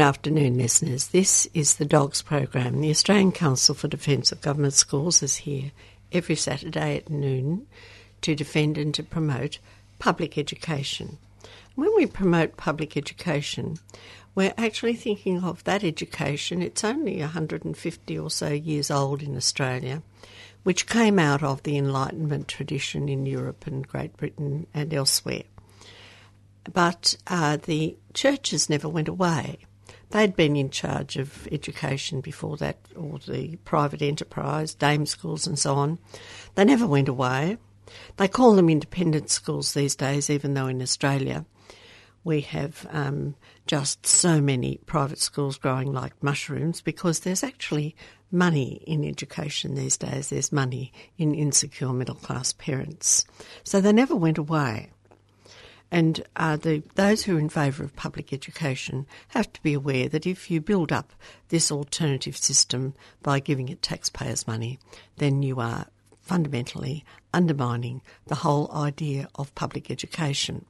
[0.00, 1.08] Good afternoon, listeners.
[1.08, 2.80] This is the DOGS program.
[2.80, 5.72] The Australian Council for Defence of Government Schools is here
[6.10, 7.66] every Saturday at noon
[8.22, 9.58] to defend and to promote
[9.98, 11.18] public education.
[11.74, 13.76] When we promote public education,
[14.34, 16.62] we're actually thinking of that education.
[16.62, 20.02] It's only 150 or so years old in Australia,
[20.62, 25.44] which came out of the Enlightenment tradition in Europe and Great Britain and elsewhere.
[26.72, 29.58] But uh, the churches never went away.
[30.10, 35.58] They'd been in charge of education before that, or the private enterprise, dame schools and
[35.58, 35.98] so on.
[36.54, 37.58] They never went away.
[38.16, 41.44] They call them independent schools these days, even though in Australia
[42.24, 43.34] we have um,
[43.66, 47.96] just so many private schools growing like mushrooms because there's actually
[48.30, 50.28] money in education these days.
[50.28, 53.24] There's money in insecure middle class parents.
[53.64, 54.90] So they never went away.
[55.90, 60.08] And uh, the, those who are in favour of public education have to be aware
[60.08, 61.12] that if you build up
[61.48, 64.78] this alternative system by giving it taxpayers' money,
[65.16, 65.86] then you are
[66.20, 67.04] fundamentally
[67.34, 70.64] undermining the whole idea of public education.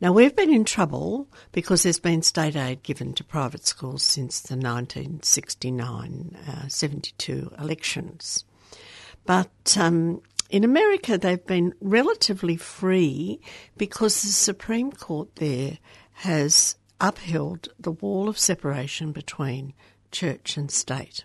[0.00, 4.40] Now, we've been in trouble because there's been state aid given to private schools since
[4.40, 8.44] the 1969 uh, 72 elections.
[9.24, 10.20] But um,
[10.50, 13.40] in America, they've been relatively free
[13.76, 15.78] because the Supreme Court there
[16.12, 19.74] has upheld the wall of separation between
[20.10, 21.24] church and state.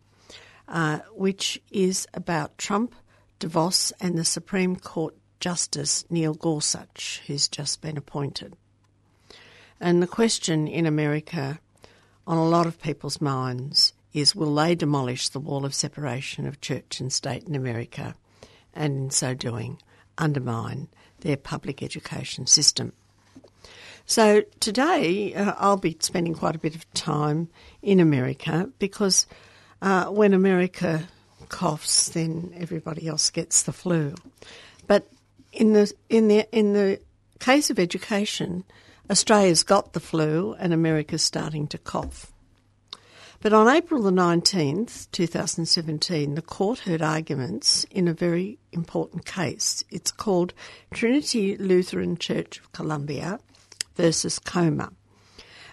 [0.69, 2.94] uh, which is about Trump,
[3.41, 8.54] DeVos, and the Supreme Court Justice Neil Gorsuch, who's just been appointed.
[9.81, 11.61] And the question in America
[12.27, 16.61] on a lot of people's minds is will they demolish the wall of separation of
[16.61, 18.15] church and state in America
[18.75, 19.78] and in so doing
[20.16, 20.89] undermine
[21.21, 22.93] their public education system?
[24.06, 27.49] So today uh, I'll be spending quite a bit of time
[27.83, 29.27] in America because
[29.83, 31.06] uh, when America
[31.49, 34.15] coughs, then everybody else gets the flu.
[34.87, 35.09] But
[35.53, 37.00] in the in the in the
[37.39, 38.65] case of education,
[39.10, 42.32] Australia's got the flu and America's starting to cough.
[43.41, 49.84] But on April the 19th, 2017, the court heard arguments in a very important case.
[49.91, 50.52] It's called
[50.92, 53.38] Trinity Lutheran Church of Columbia
[53.94, 54.91] versus Comer.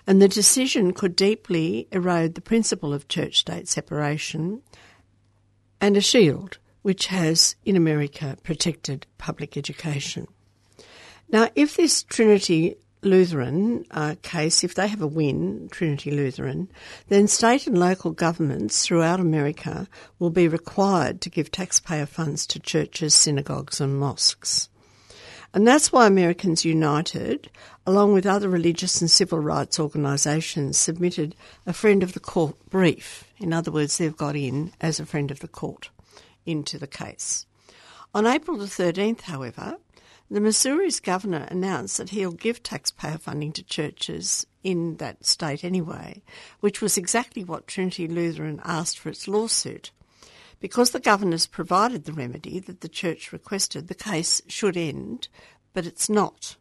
[0.06, 4.62] And the decision could deeply erode the principle of church state separation
[5.81, 10.28] and a shield which has, in America, protected public education.
[11.29, 16.69] Now, if this Trinity Lutheran uh, case, if they have a win, Trinity Lutheran,
[17.07, 22.59] then state and local governments throughout America will be required to give taxpayer funds to
[22.59, 24.69] churches, synagogues, and mosques.
[25.53, 27.50] And that's why Americans United,
[27.85, 31.35] along with other religious and civil rights organisations, submitted
[31.66, 33.23] a friend of the court brief.
[33.38, 35.91] In other words, they've got in as a friend of the court
[36.45, 37.45] into the case.
[38.13, 39.77] On April the 13th, however,
[40.30, 46.24] the Missouri's governor announced that he'll give taxpayer funding to churches in that state anyway,
[46.62, 49.92] which was exactly what Trinity Lutheran asked for its lawsuit.
[50.60, 55.27] Because the governor's provided the remedy that the church requested, the case should end,
[55.74, 56.56] but it's not.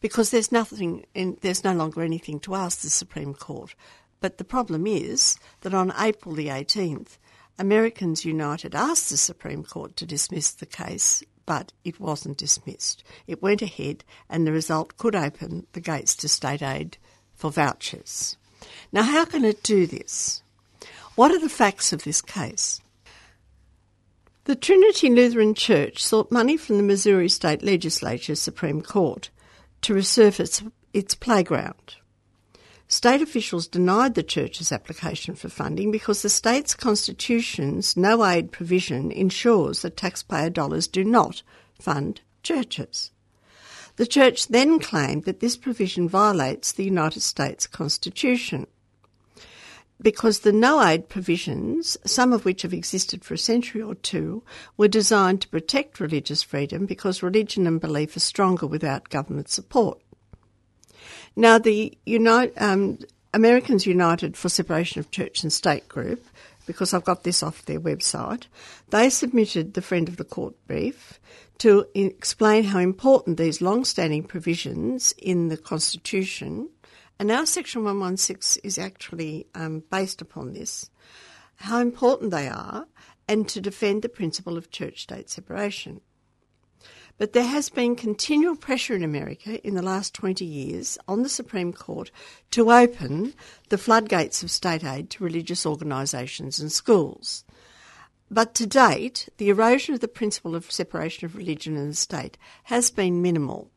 [0.00, 3.74] Because there's nothing, in, there's no longer anything to ask the Supreme Court.
[4.20, 7.16] But the problem is that on April the 18th,
[7.58, 13.02] Americans United asked the Supreme Court to dismiss the case but it wasn't dismissed.
[13.26, 16.98] It went ahead, and the result could open the gates to state aid
[17.34, 18.36] for vouchers.
[18.92, 20.42] Now, how can it do this?
[21.14, 22.80] What are the facts of this case?
[24.44, 29.30] The Trinity Lutheran Church sought money from the Missouri State Legislature Supreme Court
[29.82, 31.96] to resurface its playground.
[32.90, 39.12] State officials denied the church's application for funding because the state's constitution's no aid provision
[39.12, 41.44] ensures that taxpayer dollars do not
[41.80, 43.12] fund churches.
[43.94, 48.66] The church then claimed that this provision violates the United States Constitution
[50.02, 54.42] because the no aid provisions, some of which have existed for a century or two,
[54.76, 60.00] were designed to protect religious freedom because religion and belief are stronger without government support.
[61.36, 61.96] Now, the
[62.56, 62.98] um,
[63.32, 66.24] Americans United for Separation of Church and State group,
[66.66, 68.44] because I've got this off their website,
[68.90, 71.20] they submitted the Friend of the Court brief
[71.58, 76.70] to explain how important these long standing provisions in the Constitution,
[77.18, 80.88] and now Section 116 is actually um, based upon this,
[81.56, 82.86] how important they are,
[83.28, 86.00] and to defend the principle of church state separation.
[87.20, 91.28] But there has been continual pressure in America in the last 20 years on the
[91.28, 92.10] Supreme Court
[92.52, 93.34] to open
[93.68, 97.44] the floodgates of state aid to religious organisations and schools.
[98.30, 102.38] But to date, the erosion of the principle of separation of religion and the state
[102.64, 103.70] has been minimal.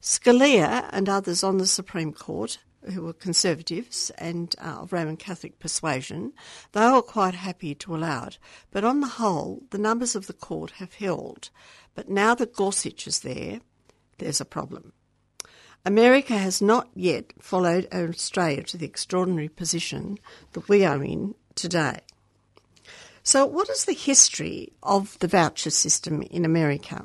[0.00, 2.58] Scalia and others on the Supreme Court
[2.92, 6.32] who were conservatives and uh, of Roman Catholic persuasion,
[6.72, 8.38] they were quite happy to allow it.
[8.70, 11.50] But on the whole, the numbers of the court have held.
[11.94, 13.60] But now that Gorsuch is there,
[14.18, 14.92] there's a problem.
[15.84, 20.18] America has not yet followed Australia to the extraordinary position
[20.52, 22.00] that we are in today.
[23.24, 27.04] So, what is the history of the voucher system in America?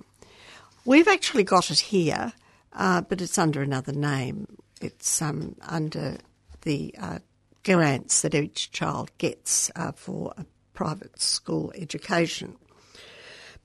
[0.85, 2.33] We've actually got it here,
[2.73, 4.47] uh, but it's under another name.
[4.81, 6.17] It's um, under
[6.61, 7.19] the uh,
[7.63, 12.55] grants that each child gets uh, for a private school education.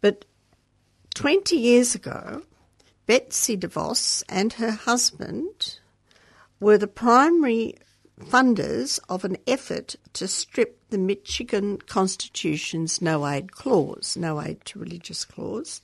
[0.00, 0.24] But
[1.14, 2.42] 20 years ago,
[3.06, 5.78] Betsy DeVos and her husband
[6.60, 7.74] were the primary
[8.18, 14.78] funders of an effort to strip the Michigan Constitution's no aid clause, no aid to
[14.78, 15.82] religious clause,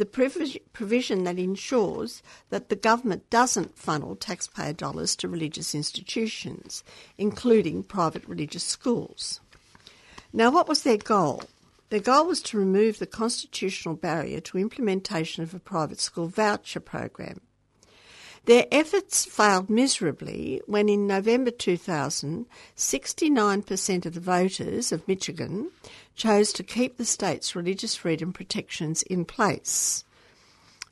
[0.00, 6.82] the provision that ensures that the government doesn't funnel taxpayer dollars to religious institutions,
[7.18, 9.40] including private religious schools.
[10.32, 11.42] Now, what was their goal?
[11.90, 16.80] Their goal was to remove the constitutional barrier to implementation of a private school voucher
[16.80, 17.42] program.
[18.46, 22.46] Their efforts failed miserably when in November 2000,
[22.76, 25.70] 69% of the voters of Michigan
[26.14, 30.04] chose to keep the state's religious freedom protections in place.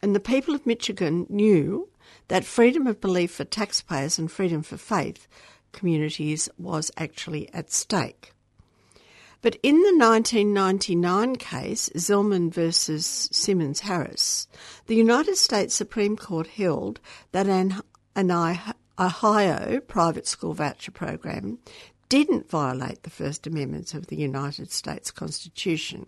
[0.03, 1.89] And the people of Michigan knew
[2.29, 5.27] that freedom of belief for taxpayers and freedom for faith
[5.73, 8.33] communities was actually at stake.
[9.40, 14.49] But in the 1999 case, Zelman versus Simmons Harris,
[14.87, 16.99] the United States Supreme Court held
[17.31, 17.81] that an,
[18.17, 18.31] an
[18.99, 21.58] Ohio private school voucher program
[22.08, 26.06] didn't violate the First Amendment of the United States Constitution.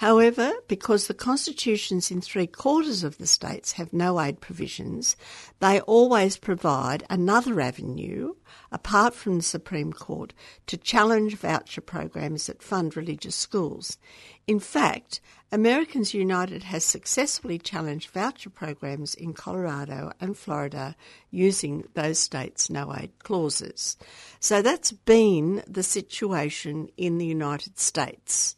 [0.00, 5.14] However, because the constitutions in three quarters of the states have no aid provisions,
[5.58, 8.32] they always provide another avenue,
[8.72, 10.32] apart from the Supreme Court,
[10.68, 13.98] to challenge voucher programs that fund religious schools.
[14.46, 15.20] In fact,
[15.52, 20.96] Americans United has successfully challenged voucher programs in Colorado and Florida
[21.30, 23.98] using those states' no aid clauses.
[24.38, 28.56] So that's been the situation in the United States.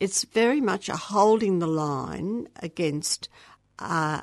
[0.00, 3.28] It's very much a holding the line against
[3.80, 4.20] uh,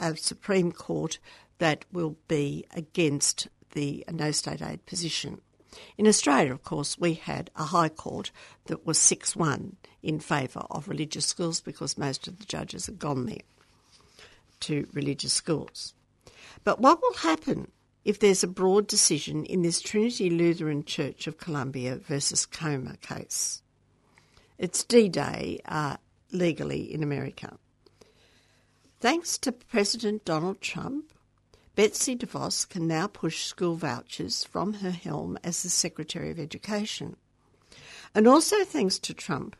[0.00, 1.18] a Supreme Court
[1.58, 5.42] that will be against the no state aid position.
[5.98, 8.30] In Australia, of course, we had a High Court
[8.66, 12.98] that was 6 1 in favour of religious schools because most of the judges had
[12.98, 13.44] gone there
[14.60, 15.92] to religious schools.
[16.64, 17.70] But what will happen
[18.04, 23.62] if there's a broad decision in this Trinity Lutheran Church of Columbia versus Comer case?
[24.58, 25.98] It's D Day uh,
[26.32, 27.56] legally in America.
[28.98, 31.12] Thanks to President Donald Trump,
[31.76, 37.16] Betsy DeVos can now push school vouchers from her helm as the Secretary of Education.
[38.16, 39.54] And also thanks to Trump,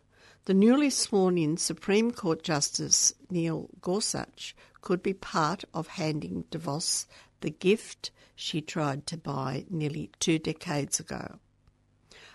[0.46, 7.06] the newly sworn in Supreme Court Justice Neil Gorsuch could be part of handing DeVos
[7.40, 11.38] the gift she tried to buy nearly two decades ago.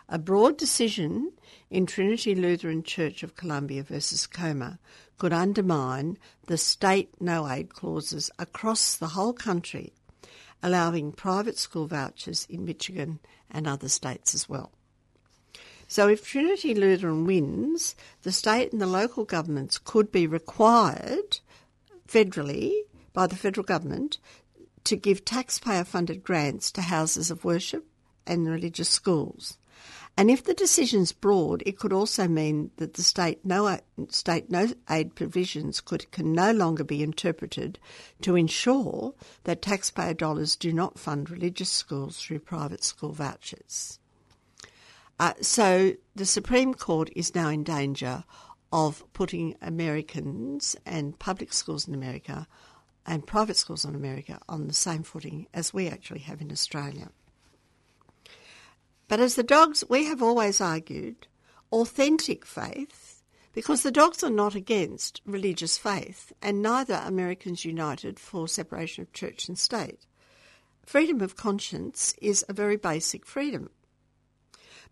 [0.10, 1.32] A broad decision
[1.70, 4.78] in Trinity Lutheran Church of Columbia versus Comer
[5.18, 6.18] could undermine
[6.48, 9.94] the state no aid clauses across the whole country,
[10.62, 13.20] allowing private school vouchers in Michigan
[13.50, 14.72] and other states as well.
[15.88, 21.40] So if Trinity Lutheran wins, the state and the local governments could be required
[22.08, 22.74] federally
[23.14, 24.18] by the federal government
[24.84, 27.86] to give taxpayer funded grants to houses of worship
[28.28, 29.58] and religious schools.
[30.16, 33.80] And if the decision's broad, it could also mean that the state no
[34.10, 37.80] state no aid provisions could can no longer be interpreted
[38.22, 39.16] to ensure
[39.46, 44.00] that taxpayer dollars do not fund religious schools through private school vouchers.
[45.20, 48.24] Uh, so the Supreme Court is now in danger
[48.72, 52.48] of putting Americans and public schools in America
[53.06, 57.10] and private schools in America on the same footing as we actually have in Australia.
[59.14, 61.28] But as the dogs, we have always argued
[61.72, 63.22] authentic faith,
[63.54, 69.14] because the dogs are not against religious faith, and neither Americans United for separation of
[69.14, 70.08] church and state.
[70.84, 73.70] Freedom of conscience is a very basic freedom.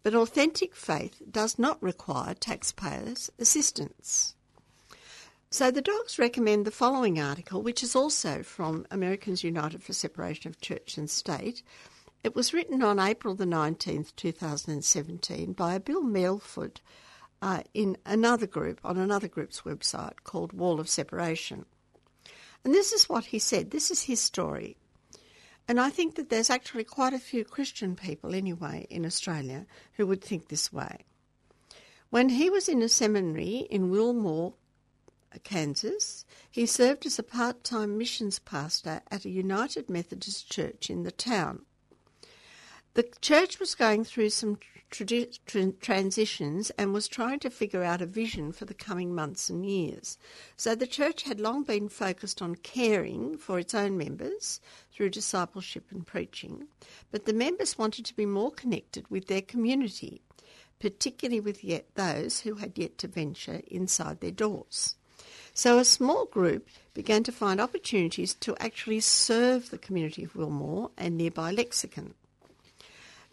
[0.04, 4.36] But authentic faith does not require taxpayers' assistance.
[5.50, 10.50] So the dogs recommend the following article, which is also from Americans United for Separation
[10.52, 11.64] of Church and State,
[12.24, 16.80] it was written on April the 19th, 2017, by Bill Mefford
[17.42, 21.66] uh, in another group, on another group's website called Wall of Separation.
[22.64, 23.72] And this is what he said.
[23.72, 24.78] This is his story.
[25.68, 30.06] And I think that there's actually quite a few Christian people, anyway, in Australia who
[30.06, 31.06] would think this way.
[32.12, 34.54] When he was in a seminary in Wilmore,
[35.44, 41.04] Kansas, he served as a part time missions pastor at a United Methodist church in
[41.04, 41.66] the town.
[42.94, 44.58] The church was going through some
[44.92, 49.50] tradi- tra- transitions and was trying to figure out a vision for the coming months
[49.50, 50.18] and years.
[50.58, 54.60] So the church had long been focused on caring for its own members
[54.92, 56.68] through discipleship and preaching,
[57.12, 60.22] but the members wanted to be more connected with their community,
[60.78, 64.96] particularly with yet those who had yet to venture inside their doors.
[65.54, 70.92] So a small group began to find opportunities to actually serve the community of Wilmore
[70.98, 72.16] and nearby Lexington.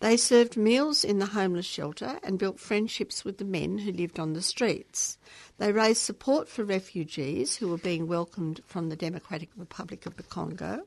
[0.00, 4.21] They served meals in the homeless shelter and built friendships with the men who lived
[4.21, 5.19] on the streets.
[5.59, 10.23] They raised support for refugees who were being welcomed from the Democratic Republic of the
[10.23, 10.87] Congo.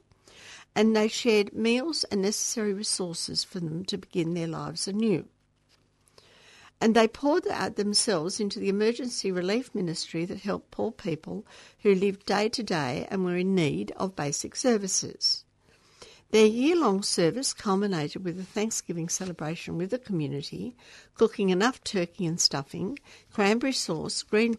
[0.74, 5.28] And they shared meals and necessary resources for them to begin their lives anew.
[6.80, 11.46] And they poured out themselves into the emergency relief ministry that helped poor people
[11.82, 15.41] who lived day to day and were in need of basic services.
[16.32, 20.78] Their year long service culminated with a Thanksgiving celebration with the community,
[21.14, 23.00] cooking enough turkey and stuffing,
[23.34, 24.56] cranberry sauce, green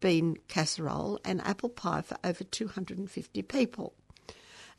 [0.00, 3.94] bean casserole, and apple pie for over 250 people.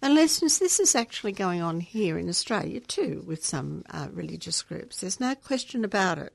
[0.01, 4.62] And listeners, this is actually going on here in Australia too with some uh, religious
[4.62, 5.00] groups.
[5.00, 6.34] There's no question about it.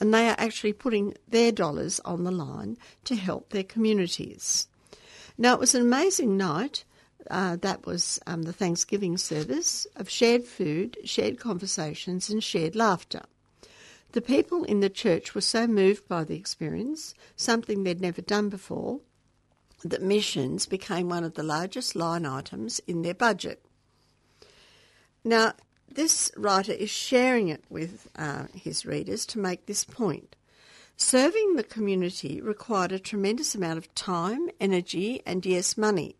[0.00, 4.68] And they are actually putting their dollars on the line to help their communities.
[5.38, 6.84] Now, it was an amazing night.
[7.30, 13.22] Uh, that was um, the Thanksgiving service of shared food, shared conversations, and shared laughter.
[14.12, 18.48] The people in the church were so moved by the experience, something they'd never done
[18.48, 19.00] before,
[19.84, 23.64] that missions became one of the largest line items in their budget.
[25.24, 25.54] Now,
[25.90, 30.36] this writer is sharing it with uh, his readers to make this point.
[30.96, 36.16] Serving the community required a tremendous amount of time, energy, and yes, money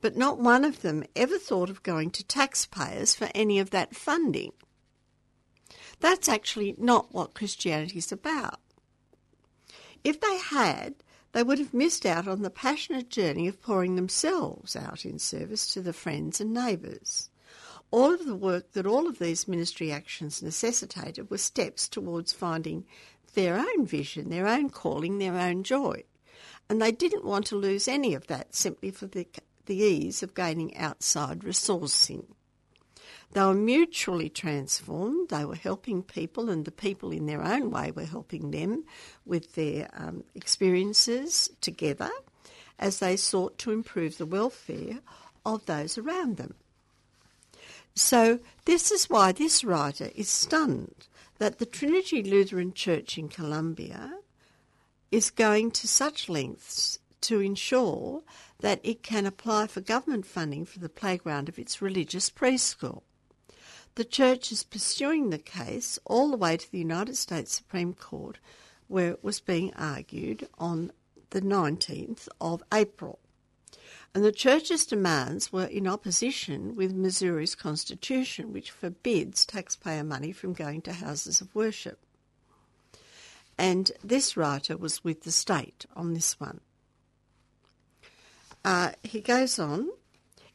[0.00, 3.94] but not one of them ever thought of going to taxpayers for any of that
[3.94, 4.52] funding.
[6.00, 8.60] That's actually not what Christianity is about.
[10.02, 10.94] If they had,
[11.32, 15.72] they would have missed out on the passionate journey of pouring themselves out in service
[15.74, 17.28] to the friends and neighbours.
[17.90, 22.86] All of the work that all of these ministry actions necessitated were steps towards finding
[23.34, 26.04] their own vision, their own calling, their own joy.
[26.68, 29.26] And they didn't want to lose any of that simply for the
[29.70, 32.24] the ease of gaining outside resourcing.
[33.30, 35.28] They were mutually transformed.
[35.28, 38.82] They were helping people, and the people in their own way were helping them
[39.24, 42.10] with their um, experiences together
[42.80, 44.98] as they sought to improve the welfare
[45.46, 46.56] of those around them.
[47.94, 51.06] So, this is why this writer is stunned
[51.38, 54.18] that the Trinity Lutheran Church in Columbia
[55.12, 58.22] is going to such lengths to ensure
[58.60, 63.02] that it can apply for government funding for the playground of its religious preschool.
[63.96, 68.38] The church is pursuing the case all the way to the United States Supreme Court,
[68.88, 70.92] where it was being argued on
[71.30, 73.18] the 19th of April.
[74.14, 80.52] And the church's demands were in opposition with Missouri's constitution, which forbids taxpayer money from
[80.52, 81.98] going to houses of worship.
[83.56, 86.60] And this writer was with the state on this one.
[88.64, 89.90] Uh, he goes on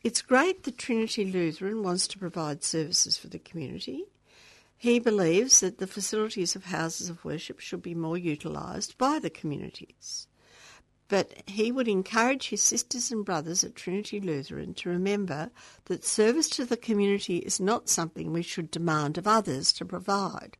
[0.03, 4.05] It's great that Trinity Lutheran wants to provide services for the community.
[4.77, 9.29] He believes that the facilities of houses of worship should be more utilised by the
[9.29, 10.27] communities.
[11.07, 15.51] But he would encourage his sisters and brothers at Trinity Lutheran to remember
[15.85, 20.57] that service to the community is not something we should demand of others to provide.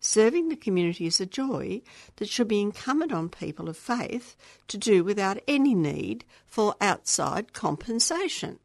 [0.00, 1.82] Serving the community is a joy
[2.16, 4.36] that should be incumbent on people of faith
[4.68, 8.58] to do without any need for outside compensation.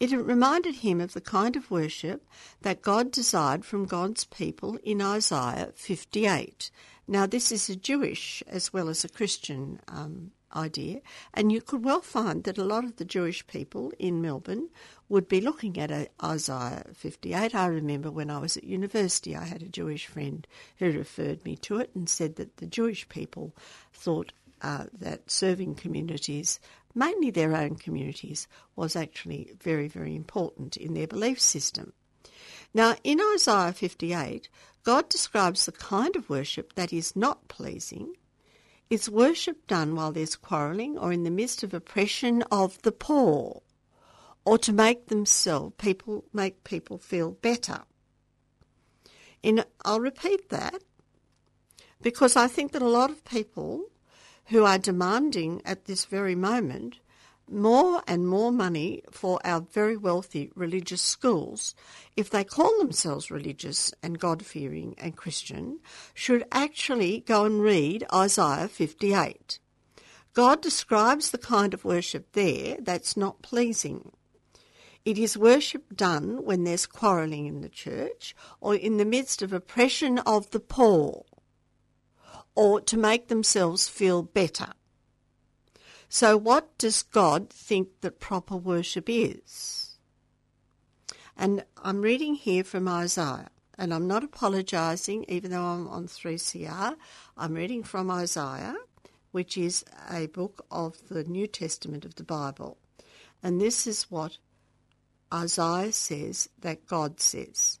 [0.00, 2.26] It reminded him of the kind of worship
[2.62, 6.70] that God desired from God's people in Isaiah 58.
[7.06, 11.00] Now, this is a Jewish as well as a Christian um, idea,
[11.32, 14.68] and you could well find that a lot of the Jewish people in Melbourne
[15.08, 17.54] would be looking at Isaiah 58.
[17.54, 20.46] I remember when I was at university, I had a Jewish friend
[20.78, 23.54] who referred me to it and said that the Jewish people
[23.92, 24.32] thought
[24.62, 26.58] uh, that serving communities,
[26.94, 31.92] mainly their own communities, was actually very, very important in their belief system.
[32.72, 34.48] Now, in Isaiah 58,
[34.82, 38.14] God describes the kind of worship that is not pleasing.
[38.90, 43.62] It's worship done while there's quarrelling or in the midst of oppression of the poor
[44.44, 47.82] or to make themselves people make people feel better.
[49.42, 50.82] In, I'll repeat that
[52.02, 53.86] because I think that a lot of people
[54.46, 56.98] who are demanding at this very moment
[57.50, 61.74] more and more money for our very wealthy religious schools,
[62.16, 65.80] if they call themselves religious and God fearing and Christian,
[66.14, 69.58] should actually go and read Isaiah 58.
[70.32, 74.12] God describes the kind of worship there that's not pleasing.
[75.04, 79.52] It is worship done when there's quarrelling in the church or in the midst of
[79.52, 81.24] oppression of the poor
[82.54, 84.72] or to make themselves feel better.
[86.08, 89.96] So, what does God think that proper worship is?
[91.36, 96.94] And I'm reading here from Isaiah, and I'm not apologising, even though I'm on 3CR.
[97.36, 98.76] I'm reading from Isaiah,
[99.32, 102.78] which is a book of the New Testament of the Bible.
[103.42, 104.38] And this is what
[105.32, 107.80] Isaiah says that God says.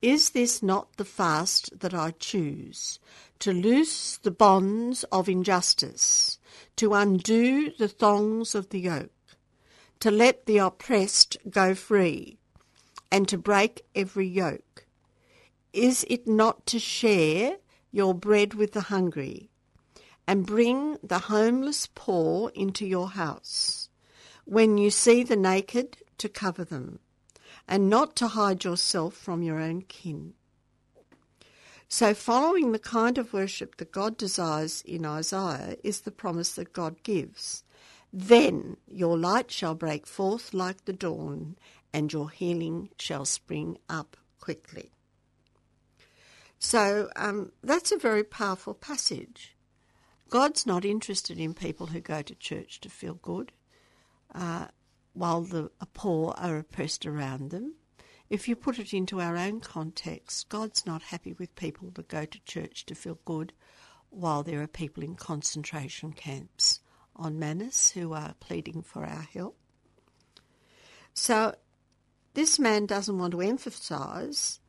[0.00, 2.98] Is this not the fast that I choose?
[3.40, 6.38] To loose the bonds of injustice,
[6.76, 9.36] to undo the thongs of the yoke,
[10.00, 12.38] to let the oppressed go free,
[13.10, 14.86] and to break every yoke.
[15.72, 17.56] Is it not to share
[17.90, 19.50] your bread with the hungry,
[20.26, 23.88] and bring the homeless poor into your house?
[24.44, 27.00] When you see the naked, to cover them
[27.66, 30.34] and not to hide yourself from your own kin.
[31.92, 36.72] So, following the kind of worship that God desires in Isaiah is the promise that
[36.72, 37.64] God gives.
[38.10, 41.58] Then your light shall break forth like the dawn,
[41.92, 44.90] and your healing shall spring up quickly.
[46.58, 49.54] So, um, that's a very powerful passage.
[50.30, 53.52] God's not interested in people who go to church to feel good.
[54.34, 54.68] Uh,
[55.12, 57.74] while the poor are oppressed around them.
[58.32, 62.24] If you put it into our own context, God's not happy with people that go
[62.24, 63.52] to church to feel good
[64.08, 66.80] while there are people in concentration camps
[67.14, 69.58] on Manus who are pleading for our help.
[71.12, 71.56] So
[72.32, 74.60] this man doesn't want to emphasise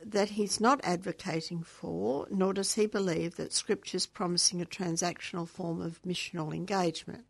[0.00, 5.80] that he's not advocating for, nor does he believe that Scripture's promising a transactional form
[5.80, 7.24] of missional engagement.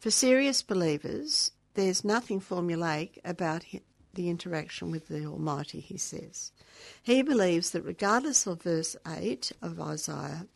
[0.00, 3.62] For serious believers, there's nothing formulaic about
[4.16, 6.52] the interaction with the Almighty, he says.
[7.02, 10.46] He believes that regardless of verse 8 of Isaiah,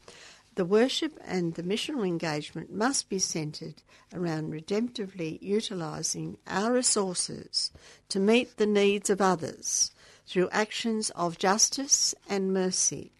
[0.56, 7.70] the worship and the missional engagement must be centred around redemptively utilising our resources
[8.08, 9.92] to meet the needs of others
[10.26, 13.12] through actions of justice and mercy.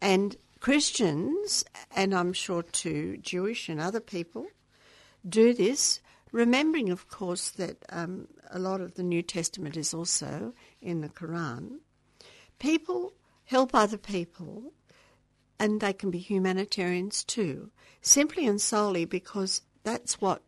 [0.00, 4.46] And Christians, and I'm sure too Jewish and other people,
[5.28, 6.00] do this,
[6.32, 11.08] remembering, of course, that um, a lot of the New Testament is also in the
[11.08, 11.78] Quran.
[12.58, 13.14] People
[13.44, 14.72] help other people,
[15.58, 20.42] and they can be humanitarians too, simply and solely because that's what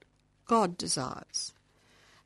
[0.46, 1.52] God desires.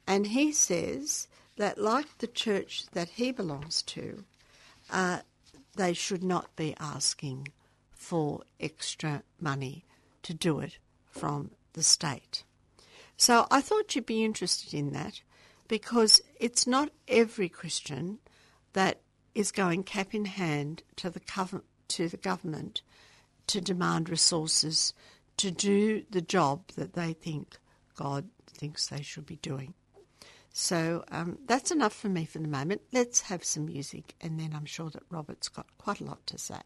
[0.06, 4.24] And He says that, like the church that He belongs to,
[4.90, 5.20] uh,
[5.76, 7.48] they should not be asking
[7.92, 9.84] for extra money
[10.22, 12.44] to do it from the state.
[13.16, 15.20] So I thought you'd be interested in that
[15.68, 18.18] because it's not every Christian
[18.72, 19.00] that
[19.34, 21.20] is going cap in hand to the,
[21.88, 22.82] to the government
[23.46, 24.92] to demand resources
[25.36, 27.58] to do the job that they think
[27.94, 29.74] God thinks they should be doing.
[30.52, 32.80] So um, that's enough for me for the moment.
[32.92, 36.38] Let's have some music, and then I'm sure that Robert's got quite a lot to
[36.38, 36.60] say.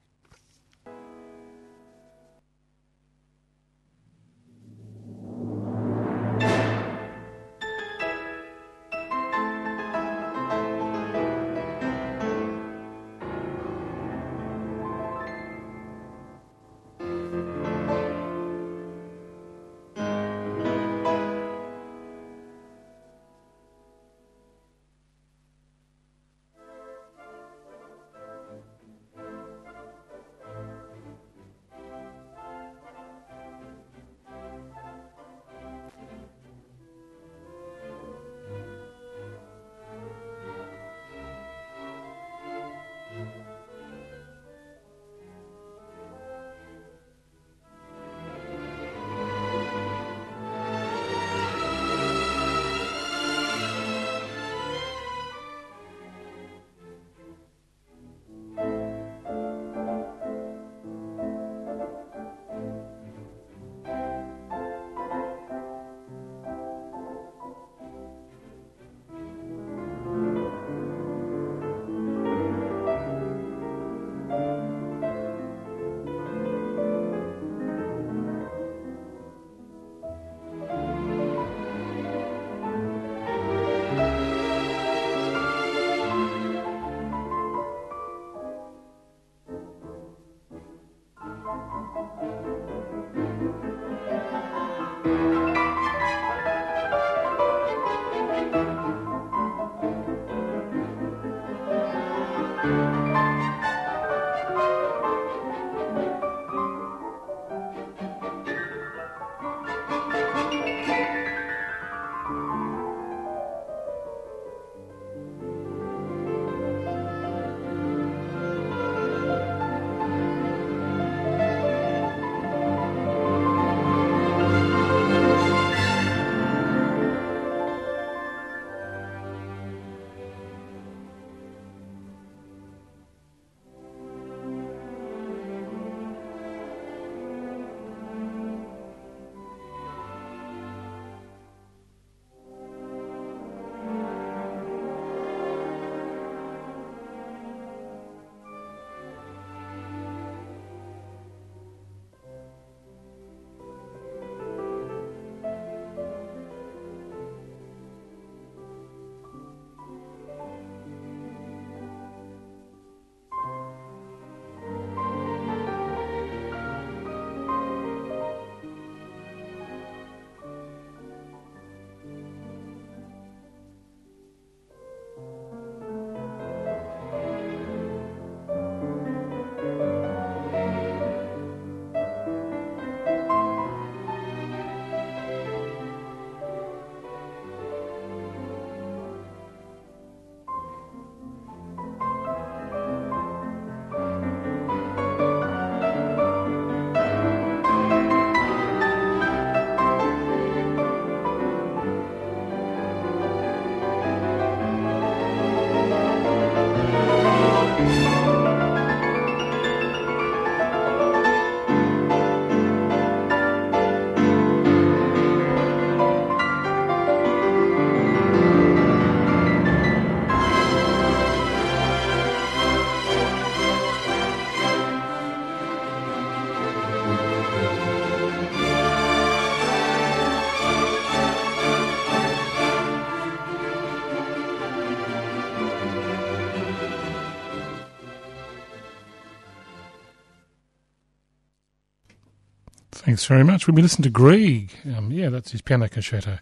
[243.00, 243.66] Thanks very much.
[243.66, 246.38] When we listen to Grieg, um, yeah, that's his piano concerto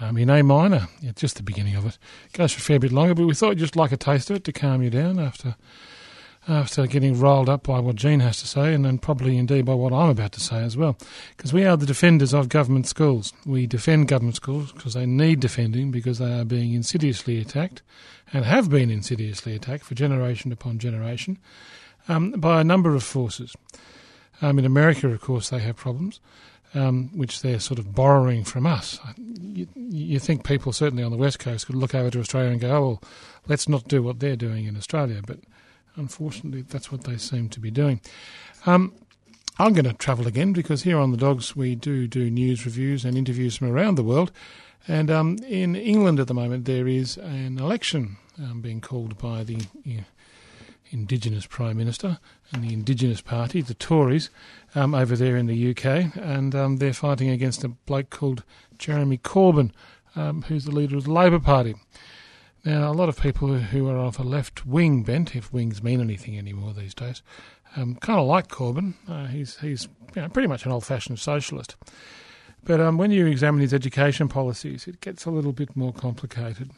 [0.00, 0.88] um, in A minor.
[1.02, 1.98] Yeah, just the beginning of it.
[2.32, 4.36] Goes for a fair bit longer, but we thought you'd just like a taste of
[4.36, 5.54] it to calm you down after
[6.48, 9.74] after getting rolled up by what Jean has to say, and then probably indeed by
[9.74, 10.96] what I'm about to say as well.
[11.36, 13.34] Because we are the defenders of government schools.
[13.44, 17.82] We defend government schools because they need defending because they are being insidiously attacked
[18.32, 21.38] and have been insidiously attacked for generation upon generation
[22.08, 23.54] um, by a number of forces.
[24.42, 26.20] Um, in America, of course, they have problems.
[26.74, 28.98] um, which they're sort of borrowing from us.
[29.16, 32.60] You, you, think people, certainly on the West Coast, could look over to Australia and
[32.60, 33.02] go, oh, well,
[33.46, 35.20] let's not do what they're doing in Australia.
[35.26, 35.40] But
[35.96, 38.00] unfortunately, that's what they seem to be doing.
[38.64, 38.94] Um,
[39.58, 43.04] I'm going to travel again because here on The Dogs we do do news reviews
[43.04, 44.32] and interviews from around the world.
[44.88, 49.44] And um, in England at the moment, there is an election um, being called by
[49.44, 49.58] the
[50.92, 52.18] Indigenous Prime Minister
[52.52, 54.30] and the Indigenous Party, the Tories,
[54.74, 56.16] um, over there in the UK.
[56.16, 58.44] And um, they're fighting against a bloke called
[58.78, 59.70] Jeremy Corbyn,
[60.14, 61.74] um, who's the leader of the Labor Party.
[62.64, 66.00] Now, a lot of people who are of a left wing bent, if wings mean
[66.00, 67.22] anything anymore these days,
[67.76, 68.94] um, kind of like Corbyn.
[69.08, 71.74] Uh, he's he's you know, pretty much an old fashioned socialist.
[72.64, 76.70] But um, when you examine his education policies, it gets a little bit more complicated.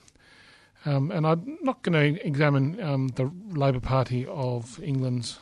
[0.87, 5.39] Um, and I'm not going to examine um, the Labor Party of England's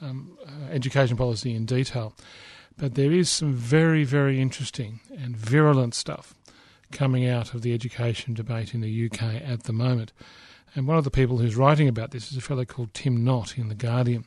[0.00, 2.14] um, uh, education policy in detail,
[2.76, 6.34] but there is some very, very interesting and virulent stuff
[6.90, 10.12] coming out of the education debate in the UK at the moment.
[10.74, 13.58] And one of the people who's writing about this is a fellow called Tim Lott
[13.58, 14.24] in The Guardian.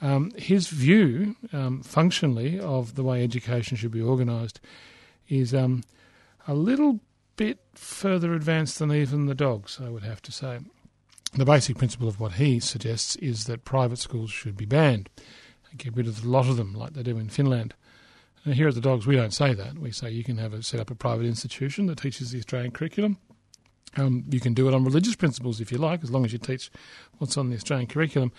[0.00, 4.60] Um, his view, um, functionally, of the way education should be organised
[5.28, 5.82] is um,
[6.46, 7.00] a little
[7.42, 10.60] bit further advanced than even the dogs, I would have to say.
[11.34, 15.08] The basic principle of what he suggests is that private schools should be banned
[15.68, 17.74] and get rid of a lot of them, like they do in Finland.
[18.44, 19.76] And here at the Dogs, we don't say that.
[19.76, 22.70] We say you can have a, set up a private institution that teaches the Australian
[22.70, 23.18] curriculum.
[23.96, 26.38] Um, you can do it on religious principles if you like, as long as you
[26.38, 26.70] teach
[27.18, 28.30] what's on the Australian curriculum.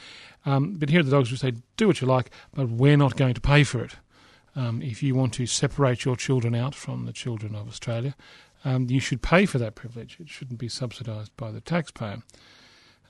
[0.45, 3.17] Um, but here at the Dogs, we say do what you like, but we're not
[3.17, 3.95] going to pay for it.
[4.55, 8.15] Um, if you want to separate your children out from the children of Australia,
[8.65, 10.17] um, you should pay for that privilege.
[10.19, 12.23] It shouldn't be subsidised by the taxpayer.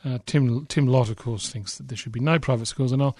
[0.06, 3.02] Uh, Tim Tim Lott, of course, thinks that there should be no private schools, and
[3.02, 3.18] I'll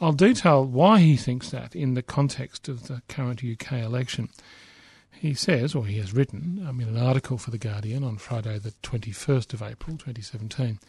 [0.00, 4.30] I'll detail why he thinks that in the context of the current UK election.
[5.12, 8.58] He says, or he has written, um, in an article for the Guardian on Friday,
[8.58, 10.80] the twenty first of April, twenty seventeen.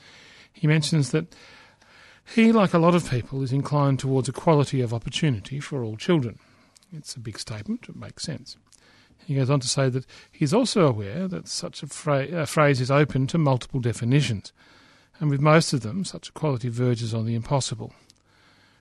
[0.51, 1.35] He mentions that
[2.33, 6.39] he, like a lot of people, is inclined towards equality of opportunity for all children.
[6.91, 8.57] It's a big statement, it makes sense.
[9.25, 12.79] He goes on to say that he's also aware that such a, fra- a phrase
[12.79, 14.53] is open to multiple definitions,
[15.19, 17.93] and with most of them, such equality verges on the impossible.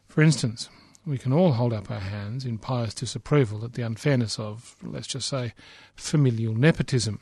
[0.06, 0.68] For instance,
[1.06, 5.06] we can all hold up our hands in pious disapproval at the unfairness of, let's
[5.06, 5.54] just say,
[5.96, 7.20] familial nepotism,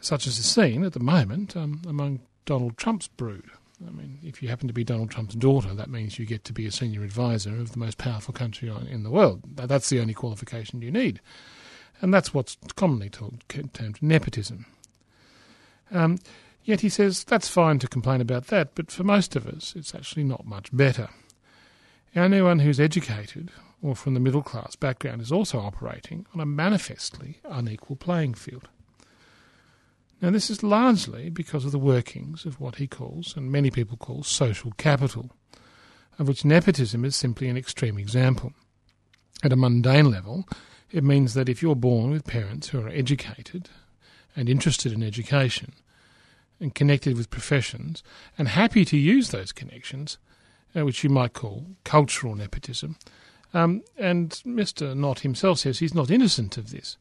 [0.00, 3.50] such as is seen at the moment um, among Donald Trump's brood.
[3.86, 6.52] I mean, if you happen to be Donald Trump's daughter, that means you get to
[6.52, 9.42] be a senior advisor of the most powerful country in the world.
[9.56, 11.20] That's the only qualification you need.
[12.02, 14.66] And that's what's commonly termed nepotism.
[15.92, 16.18] Um,
[16.64, 19.94] yet he says that's fine to complain about that, but for most of us, it's
[19.94, 21.08] actually not much better.
[22.14, 27.38] Anyone who's educated or from the middle class background is also operating on a manifestly
[27.44, 28.68] unequal playing field.
[30.20, 33.96] Now, this is largely because of the workings of what he calls, and many people
[33.96, 35.30] call, social capital,
[36.18, 38.52] of which nepotism is simply an extreme example.
[39.42, 40.46] At a mundane level,
[40.92, 43.70] it means that if you're born with parents who are educated
[44.36, 45.72] and interested in education
[46.60, 48.02] and connected with professions
[48.38, 50.18] and happy to use those connections,
[50.76, 52.96] uh, which you might call cultural nepotism,
[53.54, 54.98] um, and Mr.
[54.98, 56.98] Lott himself says he's not innocent of this.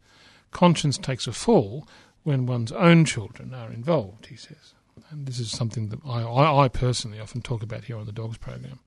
[0.51, 1.87] Conscience takes a fall
[2.23, 4.73] when one's own children are involved, he says.
[5.09, 8.11] And this is something that I, I, I personally often talk about here on the
[8.11, 8.79] Dogs program.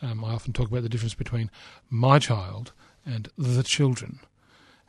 [0.00, 1.50] Um, I often talk about the difference between
[1.90, 2.72] my child
[3.08, 4.20] and the children.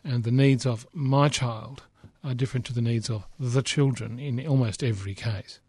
[0.03, 1.83] And the needs of my child
[2.23, 5.59] are different to the needs of the children in almost every case.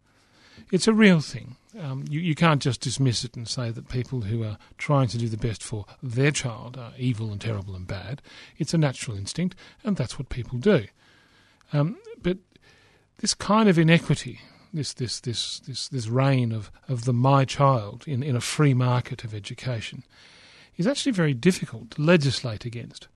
[0.71, 1.55] It's a real thing.
[1.79, 5.17] Um, you, you can't just dismiss it and say that people who are trying to
[5.17, 8.21] do the best for their child are evil and terrible and bad.
[8.57, 10.85] It's a natural instinct, and that's what people do.
[11.73, 12.37] Um, but
[13.19, 14.41] this kind of inequity,
[14.73, 18.73] this this this this this reign of, of the my child in, in a free
[18.73, 20.03] market of education,
[20.81, 23.07] is actually very difficult to legislate against.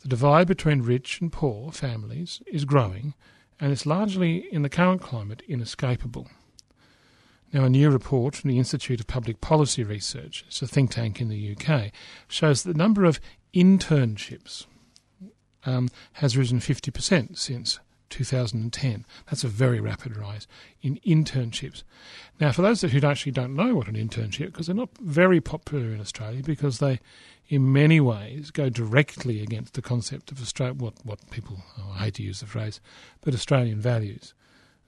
[0.00, 3.12] The divide between rich and poor families is growing,
[3.60, 6.28] and it's largely in the current climate inescapable.
[7.52, 11.20] Now, a new report from the Institute of Public Policy Research, it's a think tank
[11.20, 11.92] in the UK,
[12.26, 13.20] shows that the number of
[13.52, 14.64] internships
[15.66, 17.78] um, has risen 50% since
[18.10, 19.04] 2010.
[19.26, 20.46] That's a very rapid rise
[20.82, 21.82] in internships.
[22.40, 25.86] Now, for those who actually don't know what an internship, because they're not very popular
[25.86, 27.00] in Australia, because they,
[27.48, 32.04] in many ways, go directly against the concept of Australia, what, what people, oh, I
[32.04, 32.80] hate to use the phrase,
[33.20, 34.34] but Australian values.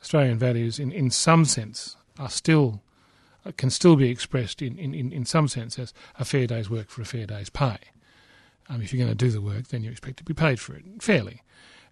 [0.00, 2.82] Australian values, in, in some sense, are still
[3.56, 7.02] can still be expressed in, in, in some sense as a fair day's work for
[7.02, 7.78] a fair day's pay.
[8.68, 10.74] Um, if you're going to do the work, then you expect to be paid for
[10.74, 11.42] it fairly.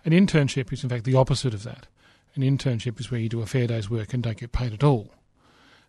[0.05, 1.87] An internship is, in fact, the opposite of that.
[2.35, 4.85] An internship is where you do a fair day's work and don't get paid at
[4.85, 5.11] all.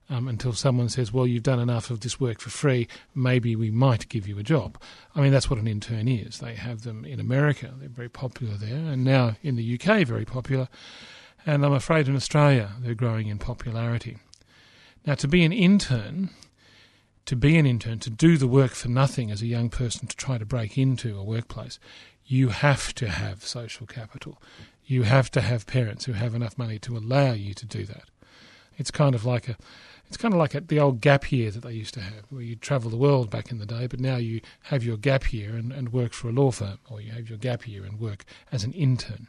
[0.08, 3.72] Um, until someone says, Well, you've done enough of this work for free, maybe we
[3.72, 4.80] might give you a job.
[5.16, 6.38] I mean, that's what an intern is.
[6.38, 10.26] They have them in America, they're very popular there, and now in the UK, very
[10.26, 10.70] popular.
[11.44, 14.18] And I'm afraid in Australia, they're growing in popularity.
[15.08, 16.30] Now, to be an intern,
[17.26, 20.16] to be an intern, to do the work for nothing as a young person to
[20.16, 21.80] try to break into a workplace,
[22.26, 24.42] you have to have social capital.
[24.86, 28.06] You have to have parents who have enough money to allow you to do that.
[28.78, 29.58] It's kind of like a
[30.08, 32.44] it's kind of like a, the old gap year that they used to have, where
[32.44, 35.56] you travel the world back in the day, but now you have your gap year
[35.56, 38.24] and, and work for a law firm, or you have your gap year and work
[38.52, 39.28] as an intern.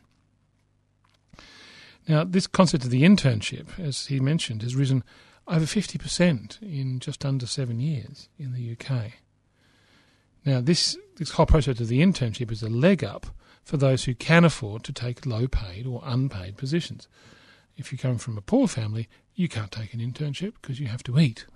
[2.07, 5.03] Now, this concept of the internship, as he mentioned, has risen
[5.49, 9.13] over 50% in just under seven years in the UK.
[10.47, 13.27] Now, this, this whole process of the internship is a leg up
[13.65, 17.09] for those who can afford to take low paid or unpaid positions.
[17.77, 21.03] If you come from a poor family, you can't take an internship because you have
[21.03, 21.47] to eat.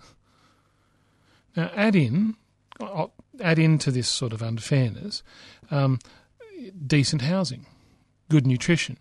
[1.57, 2.35] Now, add in,
[2.81, 3.07] uh,
[3.41, 5.23] add into this sort of unfairness,
[5.71, 6.01] um,
[6.85, 7.67] decent housing,
[8.29, 8.97] good nutrition,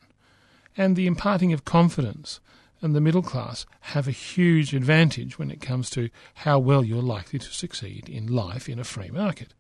[0.78, 2.39] and the imparting of confidence
[2.82, 7.02] and the middle class have a huge advantage when it comes to how well you're
[7.02, 9.54] likely to succeed in life in a free market.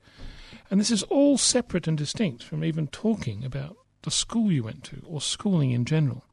[0.69, 4.83] And this is all separate and distinct from even talking about the school you went
[4.85, 6.23] to or schooling in general.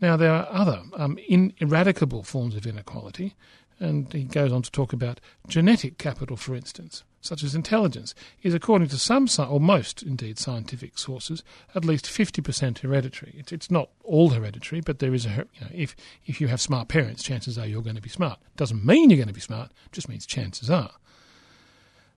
[0.00, 3.36] Now, there are other um, ineradicable forms of inequality,
[3.78, 8.52] and he goes on to talk about genetic capital, for instance, such as intelligence, is,
[8.52, 11.44] according to some, or most indeed, scientific sources,
[11.74, 13.34] at least 50% hereditary.
[13.38, 15.94] It's, it's not all hereditary, but there is a, you know, if,
[16.26, 18.40] if you have smart parents, chances are you're going to be smart.
[18.56, 20.92] Doesn't mean you're going to be smart, just means chances are.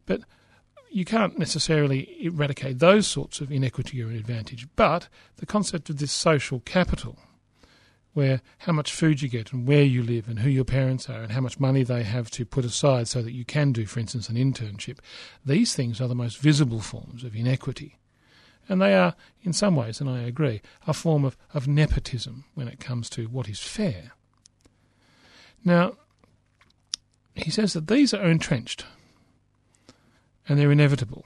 [0.08, 0.21] But
[0.91, 6.12] you can't necessarily eradicate those sorts of inequity or advantage, but the concept of this
[6.12, 7.17] social capital
[8.15, 11.21] where how much food you get and where you live and who your parents are
[11.21, 14.00] and how much money they have to put aside so that you can do, for
[14.00, 15.00] instance, an internship.
[15.45, 17.98] These things are the most visible forms of inequity.
[18.69, 22.69] And they are, in some ways, and I agree, a form of, of nepotism when
[22.69, 24.13] it comes to what is fair.
[25.65, 25.98] Now,
[27.36, 28.86] he says that these are entrenched
[30.47, 31.25] and they're inevitable,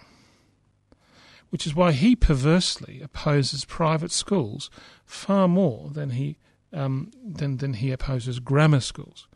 [1.49, 4.69] which is why he perversely opposes private schools
[5.05, 6.37] far more than he
[6.71, 9.27] um, than, than he opposes grammar schools.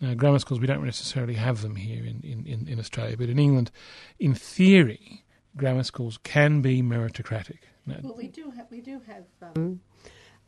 [0.00, 3.38] Now, grammar schools, we don't necessarily have them here in, in, in Australia, but in
[3.38, 3.70] England,
[4.18, 5.24] in theory,
[5.56, 7.58] grammar schools can be meritocratic.
[7.86, 9.80] Now, well, we do have, we do have um,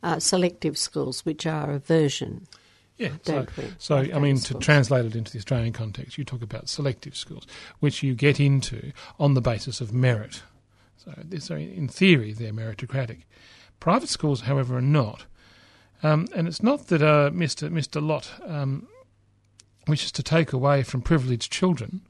[0.03, 2.47] uh, selective schools, which are a version.
[2.99, 3.45] Yeah, so,
[3.77, 4.61] so I mean, schools.
[4.61, 7.47] to translate it into the Australian context, you talk about selective schools,
[7.79, 10.43] which you get into on the basis of merit.
[10.97, 13.21] So, so in theory, they're meritocratic.
[13.79, 15.25] Private schools, however, are not.
[16.03, 17.69] Um, and it's not that uh, Mr.
[17.69, 18.05] Mr.
[18.05, 18.87] Lott um,
[19.87, 22.01] wishes to take away from privileged children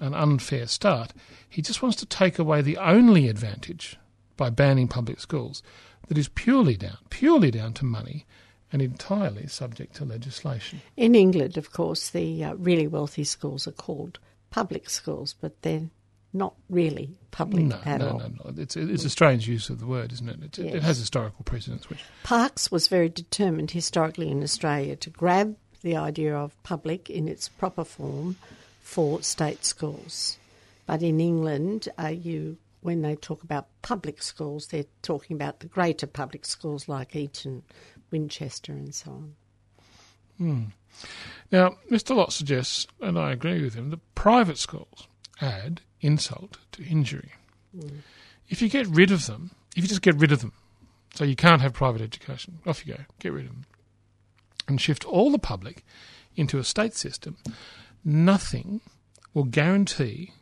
[0.00, 1.12] an unfair start.
[1.48, 3.96] He just wants to take away the only advantage
[4.36, 5.62] by banning public schools
[6.08, 8.26] that is purely down, purely down to money
[8.74, 10.82] and entirely subject to legislation.
[10.96, 14.18] In England, of course, the uh, really wealthy schools are called
[14.50, 15.88] public schools, but they're
[16.32, 18.18] not really public no, at no, all.
[18.18, 18.60] No, no, no.
[18.62, 20.42] It's, it's a strange use of the word, isn't it?
[20.42, 20.74] It, yes.
[20.74, 21.88] it has historical precedence.
[21.88, 27.28] Which Parkes was very determined historically in Australia to grab the idea of public in
[27.28, 28.34] its proper form
[28.82, 30.36] for state schools.
[30.86, 35.66] But in England, uh, you when they talk about public schools, they're talking about the
[35.66, 37.62] greater public schools like Eton,
[38.10, 39.34] Winchester, and so on.
[40.36, 40.64] Hmm.
[41.50, 42.14] Now, Mr.
[42.14, 45.08] Lott suggests, and I agree with him, that private schools
[45.40, 47.32] add insult to injury.
[47.74, 48.00] Mm.
[48.50, 50.52] If you get rid of them, if you just get rid of them,
[51.14, 53.64] so you can't have private education, off you go, get rid of them,
[54.68, 55.86] and shift all the public
[56.36, 57.38] into a state system,
[58.04, 58.82] nothing
[59.32, 60.32] will guarantee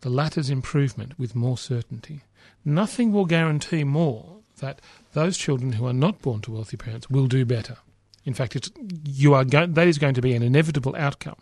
[0.00, 2.22] the latter's improvement with more certainty.
[2.64, 4.80] Nothing will guarantee more that
[5.12, 7.78] those children who are not born to wealthy parents will do better.
[8.24, 8.70] In fact, it's,
[9.04, 11.38] you are go- that is going to be an inevitable outcome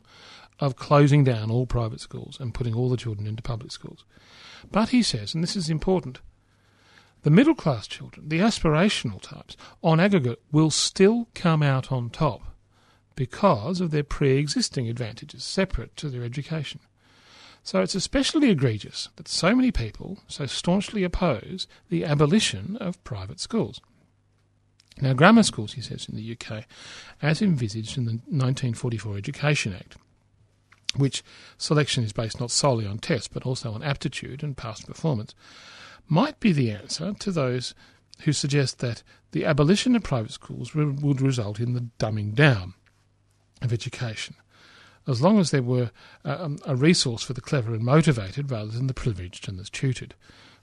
[0.60, 4.04] of closing down all private schools and putting all the children into public schools.
[4.70, 6.20] But he says, and this is important,
[7.22, 12.42] the middle class children, the aspirational types, on aggregate, will still come out on top
[13.16, 16.80] because of their pre existing advantages separate to their education.
[17.62, 23.40] So it's especially egregious that so many people so staunchly oppose the abolition of private
[23.40, 23.80] schools.
[25.00, 26.64] Now, grammar schools, he says, in the UK,
[27.22, 29.96] as envisaged in the 1944 Education Act,
[30.96, 31.22] which
[31.56, 35.34] selection is based not solely on tests but also on aptitude and past performance,
[36.08, 37.74] might be the answer to those
[38.22, 39.02] who suggest that
[39.32, 42.74] the abolition of private schools would result in the dumbing down
[43.62, 44.34] of education,
[45.08, 45.90] as long as there were
[46.24, 50.14] a, a resource for the clever and motivated rather than the privileged and the tutored.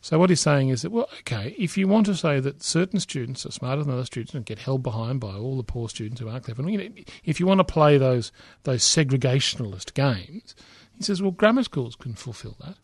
[0.01, 2.99] So what he's saying is that, well, okay, if you want to say that certain
[2.99, 6.21] students are smarter than other students and get held behind by all the poor students
[6.21, 6.89] who aren't clever, you know,
[7.23, 8.31] if you want to play those
[8.63, 10.55] those segregationalist games,
[10.95, 12.75] he says, well, grammar schools can fulfil that.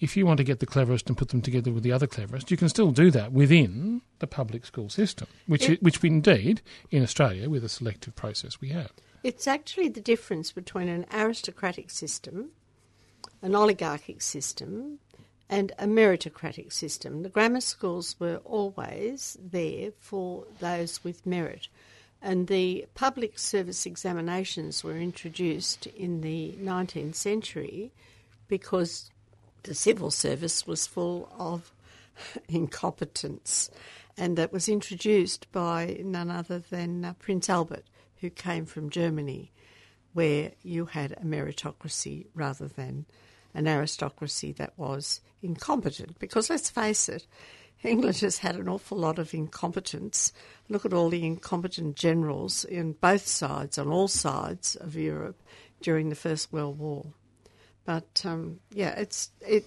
[0.00, 2.50] If you want to get the cleverest and put them together with the other cleverest,
[2.50, 6.60] you can still do that within the public school system, which it, which we indeed
[6.90, 8.90] in Australia with a selective process we have.
[9.22, 12.50] It's actually the difference between an aristocratic system,
[13.40, 14.98] an oligarchic system,
[15.48, 17.22] and a meritocratic system.
[17.22, 21.68] The grammar schools were always there for those with merit.
[22.20, 27.92] And the public service examinations were introduced in the 19th century
[28.48, 29.10] because
[29.64, 31.72] the civil service was full of
[32.48, 33.70] incompetence.
[34.16, 37.84] And that was introduced by none other than uh, Prince Albert,
[38.22, 39.52] who came from Germany,
[40.14, 43.04] where you had a meritocracy rather than
[43.52, 46.18] an aristocracy that was incompetent.
[46.18, 47.26] Because let's face it,
[47.82, 50.32] England has had an awful lot of incompetence.
[50.68, 55.42] Look at all the incompetent generals in both sides, on all sides of Europe
[55.80, 57.06] during the First World War.
[57.84, 59.66] But um, yeah, it's it.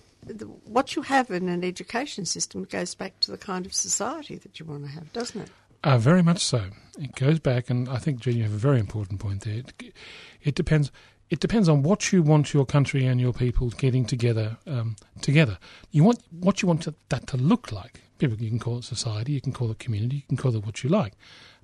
[0.63, 4.59] What you have in an education system goes back to the kind of society that
[4.59, 5.49] you want to have, doesn't it?
[5.85, 6.71] Uh, very much so.
[6.97, 9.59] It goes back, and I think, Jean, you have a very important point there.
[9.59, 9.93] It,
[10.41, 10.91] it depends
[11.29, 14.57] it depends on what you want your country and your people getting together.
[14.67, 15.57] Um, together,
[15.91, 18.01] you want what you want to, that to look like.
[18.17, 20.65] People, you can call it society, you can call it community, you can call it
[20.65, 21.13] what you like.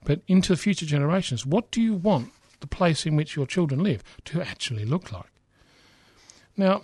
[0.04, 4.04] But into future generations, what do you want the place in which your children live
[4.26, 5.32] to actually look like?
[6.58, 6.84] Now,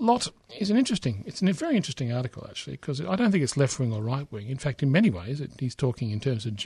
[0.00, 0.28] Lott
[0.58, 3.78] is an interesting, it's a very interesting article actually, because I don't think it's left
[3.78, 4.48] wing or right wing.
[4.48, 6.58] In fact, in many ways, it, he's talking in terms of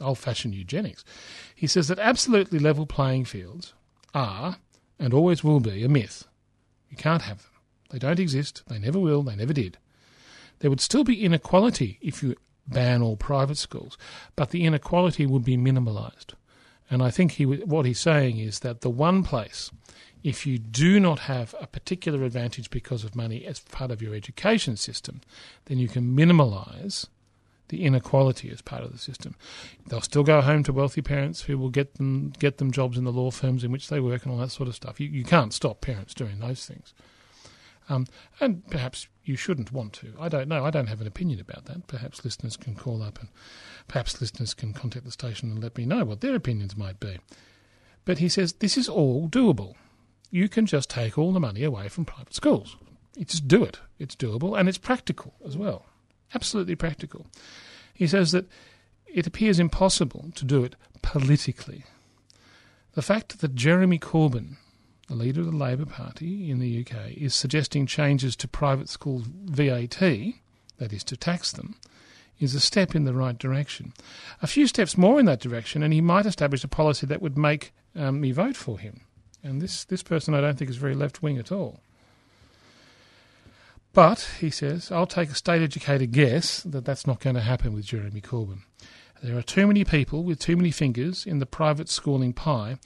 [0.00, 1.04] old fashioned eugenics.
[1.54, 3.74] He says that absolutely level playing fields
[4.14, 4.56] are
[4.98, 6.26] and always will be a myth.
[6.88, 7.50] You can't have them.
[7.90, 8.62] They don't exist.
[8.68, 9.22] They never will.
[9.22, 9.78] They never did.
[10.60, 12.36] There would still be inequality if you
[12.68, 13.96] ban all private schools,
[14.36, 16.34] but the inequality would be minimalised.
[16.90, 19.70] And I think he, what he's saying is that the one place,
[20.22, 24.14] if you do not have a particular advantage because of money as part of your
[24.14, 25.20] education system,
[25.66, 27.06] then you can minimalise
[27.68, 29.34] the inequality as part of the system.
[29.86, 33.04] They'll still go home to wealthy parents who will get them get them jobs in
[33.04, 35.00] the law firms in which they work and all that sort of stuff.
[35.00, 36.92] You, you can't stop parents doing those things.
[37.88, 38.06] Um,
[38.40, 40.14] and perhaps you shouldn't want to.
[40.20, 40.64] I don't know.
[40.64, 41.86] I don't have an opinion about that.
[41.86, 43.28] Perhaps listeners can call up and
[43.88, 47.18] perhaps listeners can contact the station and let me know what their opinions might be.
[48.04, 49.74] But he says this is all doable.
[50.30, 52.76] You can just take all the money away from private schools.
[53.16, 53.80] You just do it.
[53.98, 55.86] It's doable and it's practical as well
[56.34, 57.26] absolutely practical.
[57.92, 58.48] He says that
[59.06, 61.84] it appears impossible to do it politically.
[62.92, 64.56] The fact that Jeremy Corbyn,
[65.08, 69.22] the leader of the Labor Party in the UK, is suggesting changes to private school
[69.44, 70.00] VAT,
[70.78, 71.76] that is, to tax them,
[72.38, 73.92] is a step in the right direction.
[74.42, 77.36] A few steps more in that direction, and he might establish a policy that would
[77.36, 79.02] make um, me vote for him.
[79.42, 81.80] And this, this person I don't think is very left wing at all.
[83.92, 87.74] But, he says, I'll take a state educated guess that that's not going to happen
[87.74, 88.60] with Jeremy Corbyn.
[89.22, 92.78] There are too many people with too many fingers in the private schooling pie,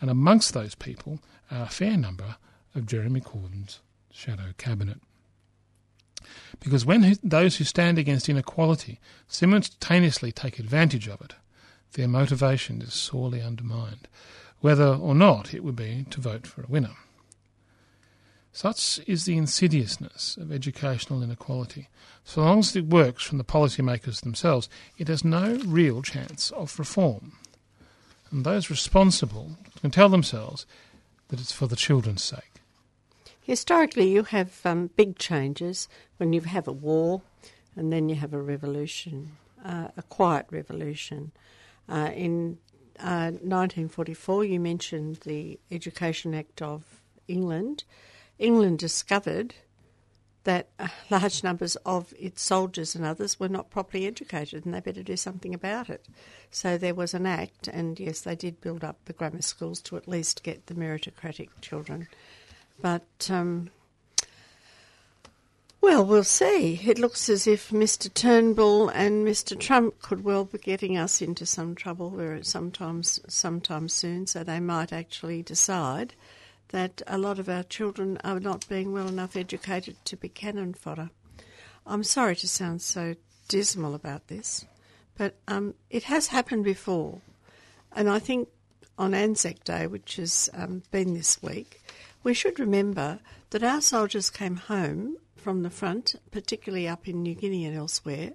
[0.00, 2.36] and amongst those people are a fair number
[2.74, 3.80] of Jeremy Corbyn's
[4.12, 5.00] shadow cabinet.
[6.60, 11.34] Because when those who stand against inequality simultaneously take advantage of it,
[11.94, 14.06] their motivation is sorely undermined,
[14.60, 16.96] whether or not it would be to vote for a winner.
[18.52, 21.88] Such is the insidiousness of educational inequality.
[22.24, 26.78] So long as it works from the policymakers themselves, it has no real chance of
[26.78, 27.32] reform.
[28.30, 30.66] And those responsible can tell themselves
[31.28, 32.60] that it's for the children's sake.
[33.40, 35.88] Historically, you have um, big changes
[36.18, 37.22] when you have a war
[37.76, 41.32] and then you have a revolution, uh, a quiet revolution.
[41.88, 42.58] Uh, in
[43.02, 47.84] uh, 1944, you mentioned the Education Act of England.
[48.38, 49.54] England discovered
[50.44, 54.80] that uh, large numbers of its soldiers and others were not properly educated and they
[54.80, 56.06] better do something about it.
[56.50, 59.96] So there was an act, and yes, they did build up the grammar schools to
[59.96, 62.08] at least get the meritocratic children.
[62.80, 63.70] But, um,
[65.80, 66.80] well, we'll see.
[66.84, 68.12] It looks as if Mr.
[68.12, 69.58] Turnbull and Mr.
[69.58, 74.92] Trump could well be getting us into some trouble sometimes, sometime soon, so they might
[74.92, 76.14] actually decide
[76.68, 80.74] that a lot of our children are not being well enough educated to be cannon
[80.74, 81.10] fodder.
[81.86, 83.14] I'm sorry to sound so
[83.48, 84.66] dismal about this,
[85.16, 87.20] but um, it has happened before.
[87.92, 88.48] And I think
[88.98, 91.82] on Anzac Day, which has um, been this week,
[92.22, 93.18] we should remember
[93.48, 98.32] that our soldiers came home from the front, particularly up in New Guinea and elsewhere,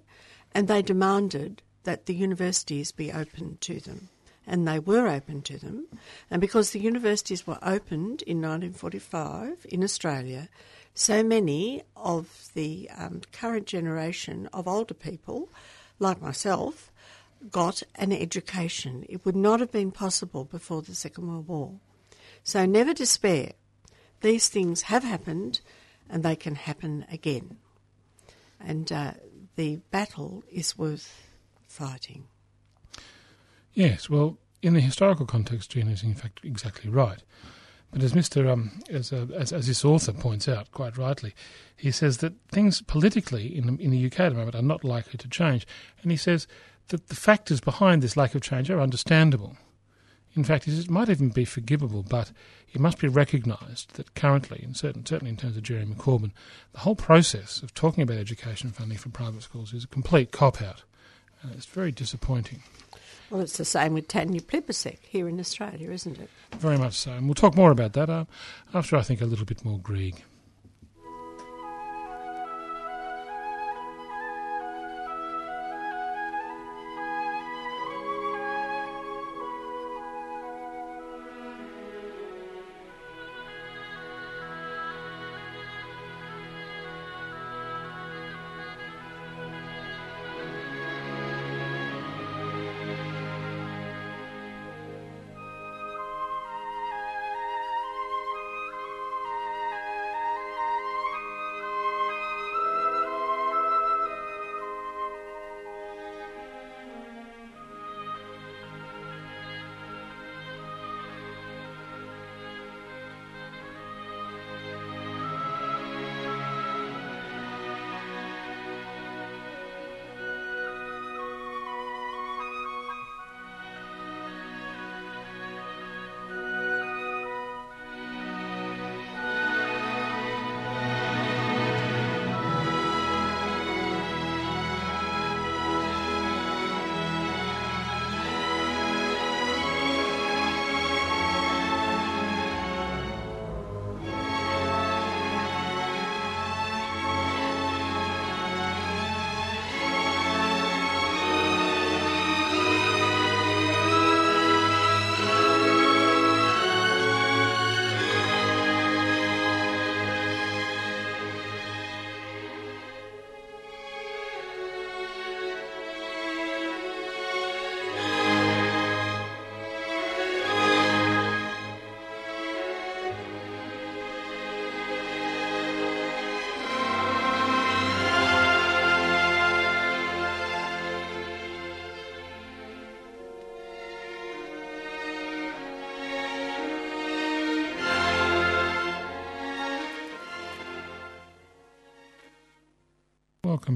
[0.52, 4.08] and they demanded that the universities be open to them.
[4.46, 5.86] And they were open to them.
[6.30, 10.48] And because the universities were opened in 1945 in Australia,
[10.94, 15.48] so many of the um, current generation of older people,
[15.98, 16.90] like myself,
[17.50, 19.04] got an education.
[19.08, 21.72] It would not have been possible before the Second World War.
[22.42, 23.52] So never despair.
[24.20, 25.60] These things have happened
[26.10, 27.56] and they can happen again.
[28.60, 29.12] And uh,
[29.56, 31.22] the battle is worth
[31.66, 32.24] fighting.
[33.72, 37.22] Yes, well, in the historical context, Gina is in fact exactly right.
[37.92, 38.50] But as Mr.
[38.50, 41.34] Um, as, uh, as, as this author points out quite rightly,
[41.76, 45.18] he says that things politically in in the UK at the moment are not likely
[45.18, 45.66] to change,
[46.02, 46.46] and he says
[46.88, 49.56] that the factors behind this lack of change are understandable.
[50.36, 52.30] In fact, it might even be forgivable, but
[52.72, 56.32] it must be recognised that currently, and certain, certainly in terms of Jeremy Corbyn,
[56.72, 60.60] the whole process of talking about education funding for private schools is a complete cop
[60.60, 60.82] out.
[61.42, 62.62] And it's very disappointing.
[63.30, 66.28] Well, it's the same with Tanya Plibersek here in Australia, isn't it?
[66.52, 67.12] Very much so.
[67.12, 68.26] And we'll talk more about that uh,
[68.74, 70.22] after I think a little bit more Grieg.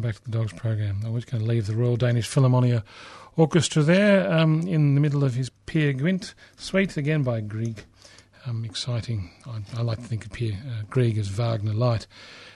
[0.01, 1.01] Back to the Dogs program.
[1.05, 2.83] I was going to leave the Royal Danish Philharmonia
[3.37, 7.85] Orchestra there um, in the middle of his Peer Gynt suite, again by Grieg.
[8.47, 9.31] Um, exciting.
[9.47, 12.07] I, I, like to think of Peer uh, Grieg as Wagner light.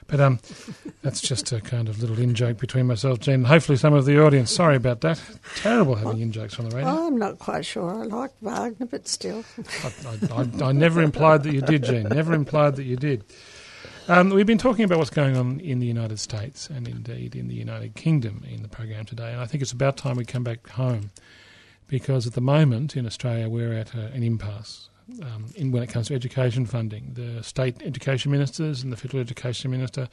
[0.07, 0.39] But um,
[1.03, 4.07] that's just a kind of little in joke between myself, Jean, and hopefully some of
[4.07, 4.51] the audience.
[4.51, 5.21] Sorry about that.
[5.57, 7.07] Terrible having in jokes on the radio.
[7.07, 7.91] I'm not quite sure.
[7.91, 9.45] I like Wagner, but still.
[9.85, 9.93] I,
[10.33, 12.05] I, I, never implied that you did, Jean.
[12.05, 13.25] Never implied that you did.
[14.07, 17.49] Um, we've been talking about what's going on in the United States and indeed in
[17.49, 20.45] the United Kingdom in the program today, and I think it's about time we come
[20.45, 21.11] back home
[21.89, 24.91] because at the moment in Australia we're at a, an impasse.
[25.23, 29.23] Um, in when it comes to education funding, the state education ministers and the federal
[29.23, 30.11] education minister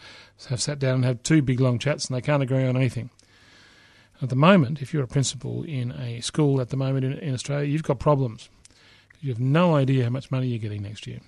[0.47, 3.09] have sat down and had two big long chats, and they can't agree on anything.
[4.21, 7.33] At the moment, if you're a principal in a school at the moment in, in
[7.33, 8.47] Australia, you've got problems.
[9.19, 11.19] You have no idea how much money you're getting next year.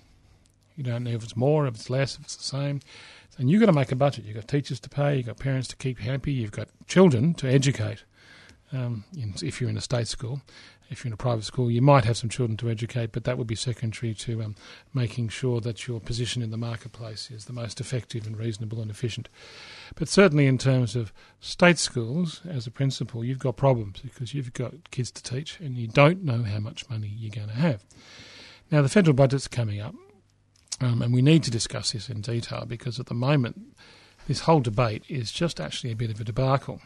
[0.75, 2.79] You don't know if it's more, if it's less, if it's the same.
[3.37, 4.25] And you've got to make a budget.
[4.25, 7.47] You've got teachers to pay, you've got parents to keep happy, you've got children to
[7.47, 8.03] educate.
[8.71, 10.41] Um, in, if you're in a state school,
[10.89, 13.37] if you're in a private school, you might have some children to educate, but that
[13.37, 14.55] would be secondary to um,
[14.93, 18.89] making sure that your position in the marketplace is the most effective and reasonable and
[18.89, 19.29] efficient.
[19.95, 24.53] But certainly, in terms of state schools, as a principal, you've got problems because you've
[24.53, 27.83] got kids to teach and you don't know how much money you're going to have.
[28.71, 29.95] Now, the federal budget's coming up,
[30.83, 33.73] Um, and we need to discuss this in detail because at the moment,
[34.27, 36.81] this whole debate is just actually a bit of a debacle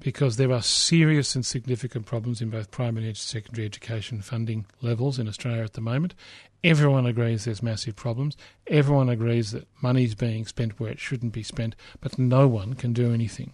[0.00, 5.18] because there are serious and significant problems in both primary and secondary education funding levels
[5.18, 6.14] in Australia at the moment.
[6.62, 8.38] Everyone agrees there's massive problems.
[8.68, 12.94] Everyone agrees that money's being spent where it shouldn't be spent, but no one can
[12.94, 13.52] do anything.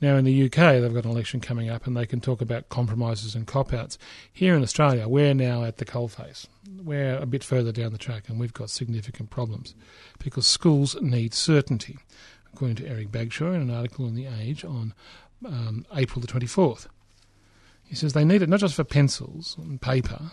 [0.00, 2.68] Now, in the UK, they've got an election coming up and they can talk about
[2.68, 3.96] compromises and cop outs.
[4.30, 6.46] Here in Australia, we're now at the coalface.
[6.82, 9.74] We're a bit further down the track and we've got significant problems
[10.18, 11.98] because schools need certainty,
[12.52, 14.92] according to Eryk Bagshaw in an article in The Age on
[15.46, 16.88] um, April the 24th.
[17.84, 20.32] He says they need it not just for pencils and paper,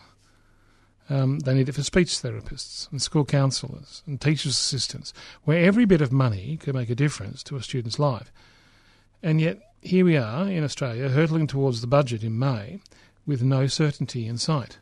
[1.10, 5.86] um, they need it for speech therapists and school counsellors and teachers' assistants, where every
[5.86, 8.32] bit of money could make a difference to a student's life.
[9.24, 12.82] And yet, here we are in Australia hurtling towards the budget in May
[13.26, 14.78] with no certainty in sight.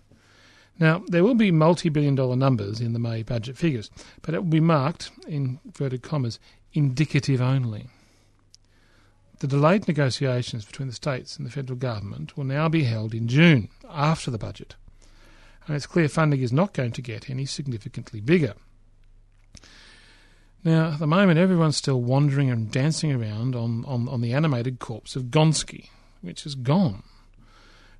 [0.80, 3.92] Now, there will be multi billion dollar numbers in the May budget figures,
[4.24, 6.39] but it will be marked, in inverted commas,
[6.74, 7.88] indicative only.
[9.39, 13.28] The delayed negotiations between the states and the federal government will now be held in
[13.28, 14.76] June, after the budget.
[15.68, 18.56] And it's clear funding is not going to get any significantly bigger.
[20.64, 24.80] Now, at the moment, everyone's still wandering and dancing around on, on, on the animated
[24.80, 25.89] corpse of Gonski,
[26.22, 27.03] which is gone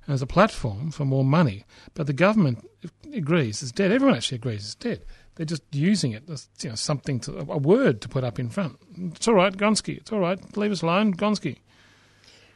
[0.06, 1.64] as a platform for more money.
[1.94, 2.68] But the government
[3.12, 3.90] agrees it's dead.
[3.90, 5.04] Everyone actually agrees it's dead.
[5.34, 8.48] They're just using it as you know, something to a word to put up in
[8.48, 8.78] front.
[8.96, 9.96] It's all right, Gonski.
[9.96, 10.38] It's all right.
[10.56, 11.58] Leave us alone, Gonski.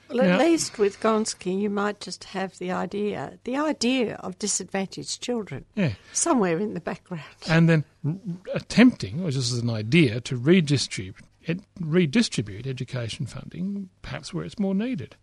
[0.08, 5.20] Well, at least with Gonski, you might just have the idea, the idea of disadvantaged
[5.20, 5.94] children, yeah.
[6.12, 8.14] somewhere in the background, and then r-
[8.54, 11.16] attempting, or just as an idea, to redistribute
[11.48, 15.16] ed- redistribute education funding, perhaps where it's more needed.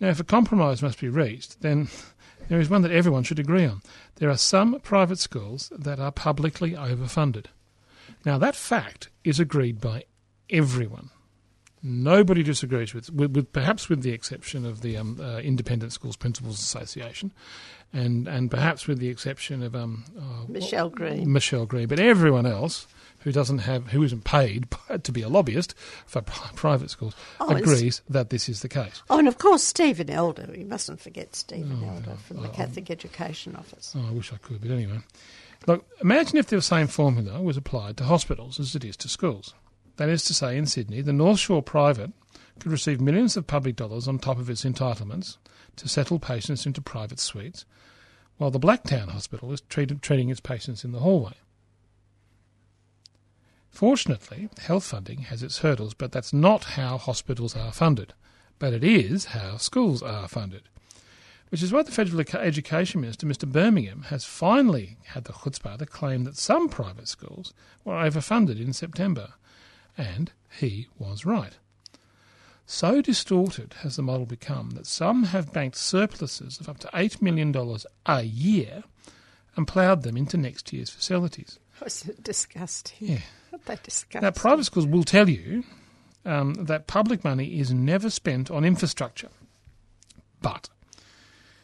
[0.00, 1.88] Now, if a compromise must be reached, then
[2.48, 3.82] there is one that everyone should agree on.
[4.16, 7.46] There are some private schools that are publicly overfunded.
[8.24, 10.04] Now, that fact is agreed by
[10.48, 11.10] everyone.
[11.82, 16.16] Nobody disagrees with, with, with, perhaps with the exception of the um, uh, Independent Schools
[16.16, 17.32] Principals Association,
[17.92, 21.32] and and perhaps with the exception of um, oh, Michelle Green.
[21.32, 22.86] Michelle Green, but everyone else
[23.20, 24.66] who doesn't have who isn't paid
[25.02, 25.74] to be a lobbyist
[26.06, 29.02] for private schools oh, agrees that this is the case.
[29.08, 30.50] Oh, and of course Stephen Elder.
[30.54, 33.94] You mustn't forget Stephen oh, Elder from the Catholic Education Office.
[33.96, 34.98] Oh, I wish I could, but anyway.
[35.66, 39.52] Look, imagine if the same formula was applied to hospitals as it is to schools.
[40.00, 42.12] That is to say, in Sydney, the North Shore Private
[42.58, 45.36] could receive millions of public dollars on top of its entitlements
[45.76, 47.66] to settle patients into private suites,
[48.38, 51.34] while the Blacktown Hospital is treated, treating its patients in the hallway.
[53.68, 58.14] Fortunately, health funding has its hurdles, but that's not how hospitals are funded.
[58.58, 60.62] But it is how schools are funded.
[61.50, 65.84] Which is why the Federal Education Minister, Mr Birmingham, has finally had the chutzpah to
[65.84, 67.52] claim that some private schools
[67.84, 69.34] were overfunded in September.
[69.96, 71.58] And he was right.
[72.66, 77.20] So distorted has the model become that some have banked surpluses of up to $8
[77.20, 77.54] million
[78.06, 78.84] a year
[79.56, 81.58] and ploughed them into next year's facilities.
[81.84, 83.08] It disgusting?
[83.08, 83.18] Yeah.
[83.66, 84.22] They disgusting.
[84.22, 85.64] Now, private schools will tell you
[86.24, 89.30] um, that public money is never spent on infrastructure.
[90.40, 90.68] But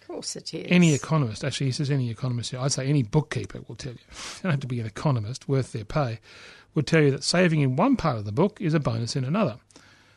[0.01, 0.67] of course it is.
[0.69, 4.43] Any economist, actually, he says any economist, I'd say any bookkeeper will tell you, you
[4.43, 6.21] don't have to be an economist worth their pay,
[6.77, 9.25] would tell you that saving in one part of the book is a bonus in
[9.25, 9.57] another.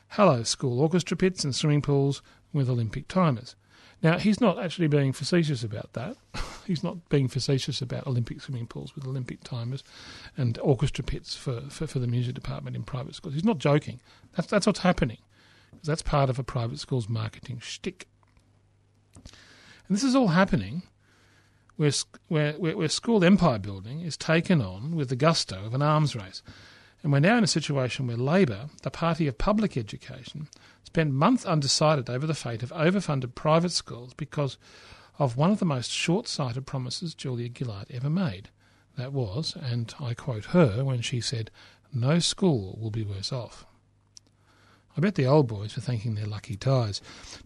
[0.09, 3.55] Hello, school orchestra pits and swimming pools with Olympic timers.
[4.03, 6.17] Now, he's not actually being facetious about that.
[6.67, 9.83] he's not being facetious about Olympic swimming pools with Olympic timers
[10.37, 13.35] and orchestra pits for, for, for the music department in private schools.
[13.35, 14.01] He's not joking.
[14.35, 15.19] That's, that's what's happening.
[15.83, 18.07] That's part of a private school's marketing shtick.
[19.15, 20.83] And this is all happening
[21.79, 21.93] where,
[22.27, 26.43] where, where, school empire building is taken on with the gusto of an arms race.
[27.01, 30.49] And we're now in a situation where Labor, the party of public education,
[30.83, 34.57] spent months undecided over the fate of overfunded private schools because
[35.19, 38.49] of one of the most short sighted promises Julia Gillard ever made.
[38.97, 41.49] That was, and I quote her when she said,
[41.93, 43.65] No school will be worse off.
[44.97, 47.01] I bet the old boys were thanking their lucky ties.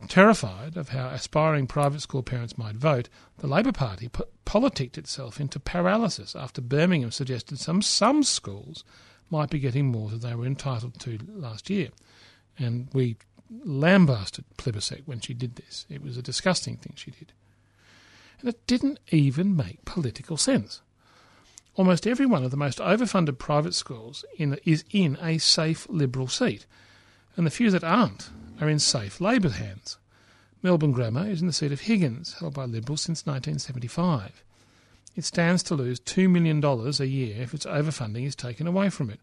[0.07, 5.39] Terrified of how aspiring private school parents might vote, the Labor Party po- politicked itself
[5.39, 8.83] into paralysis after Birmingham suggested some, some schools
[9.29, 11.89] might be getting more than they were entitled to last year.
[12.57, 13.17] And we
[13.63, 15.85] lambasted Plibersek when she did this.
[15.89, 17.33] It was a disgusting thing she did.
[18.39, 20.81] And it didn't even make political sense.
[21.75, 26.27] Almost every one of the most overfunded private schools in, is in a safe Liberal
[26.27, 26.65] seat
[27.35, 28.29] and the few that aren't
[28.61, 29.97] are in safe Labor hands.
[30.61, 34.43] Melbourne Grammar is in the seat of Higgins, held by Liberals since 1975.
[35.15, 39.09] it stands to lose $2 million a year if its overfunding is taken away from
[39.09, 39.19] it.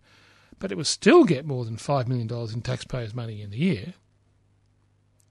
[0.58, 3.94] But it will still get more than $5 million in taxpayers' money in the year.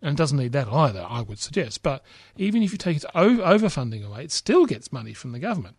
[0.01, 1.83] And it doesn't need that either, I would suggest.
[1.83, 2.03] But
[2.37, 5.75] even if you take its overfunding away, it still gets money from the government.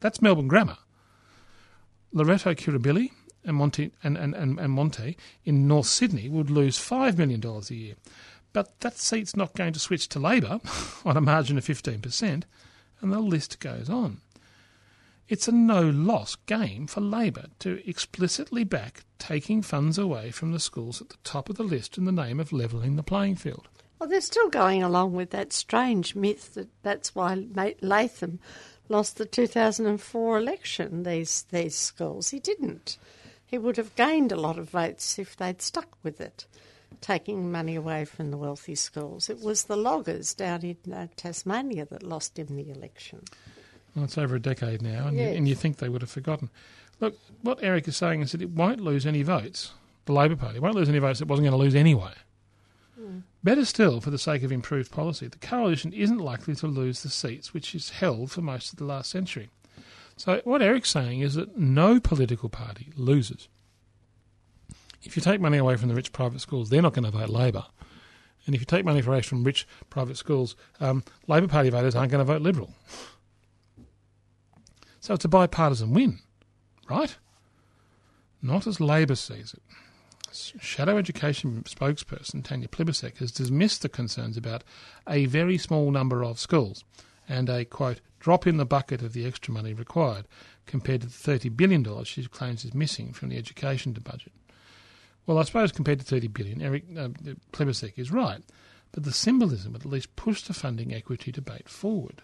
[0.00, 0.78] That's Melbourne Grammar.
[2.12, 3.12] Loreto Kirribilli
[3.44, 7.74] and Monte and, and, and, and Monte in North Sydney would lose $5 million a
[7.74, 7.94] year.
[8.52, 10.60] But that seat's not going to switch to Labor
[11.04, 12.42] on a margin of 15%,
[13.00, 14.18] and the list goes on.
[15.28, 20.58] It's a no loss game for Labor to explicitly back taking funds away from the
[20.58, 23.68] schools at the top of the list in the name of levelling the playing field.
[24.00, 27.46] Well, they're still going along with that strange myth that that's why
[27.80, 28.40] Latham
[28.88, 32.30] lost the 2004 election, these, these schools.
[32.30, 32.98] He didn't.
[33.50, 36.46] He would have gained a lot of votes if they'd stuck with it,
[37.00, 39.28] taking money away from the wealthy schools.
[39.28, 43.24] It was the loggers down in uh, Tasmania that lost him the election.
[43.96, 45.32] Well, it's over a decade now, and, yes.
[45.32, 46.48] you, and you think they would have forgotten.
[47.00, 49.72] Look, what Eryk is saying is that it won't lose any votes.
[50.04, 52.12] The Labor Party won't lose any votes it wasn't going to lose anyway.
[53.00, 53.22] Mm.
[53.42, 57.08] Better still, for the sake of improved policy, the coalition isn't likely to lose the
[57.08, 59.50] seats which it's held for most of the last century.
[60.20, 63.48] So, what Eryk's saying is that no political party loses.
[65.02, 67.30] If you take money away from the rich private schools, they're not going to vote
[67.30, 67.64] Labor.
[68.44, 72.12] And if you take money away from rich private schools, um, Labor Party voters aren't
[72.12, 72.70] going to vote Liberal.
[75.00, 76.18] So it's a bipartisan win,
[76.90, 77.16] right?
[78.42, 79.62] Not as Labor sees it.
[80.60, 84.64] Shadow Education spokesperson Tanya Plibersek has dismissed the concerns about
[85.08, 86.84] a very small number of schools
[87.26, 90.28] and a, quote, drop in the bucket of the extra money required
[90.66, 94.32] compared to the $30 billion she claims is missing from the education budget.
[95.26, 98.42] Well, I suppose compared to 30 billion, Eryk uh, is right,
[98.92, 102.22] but the symbolism at least push the funding equity debate forward.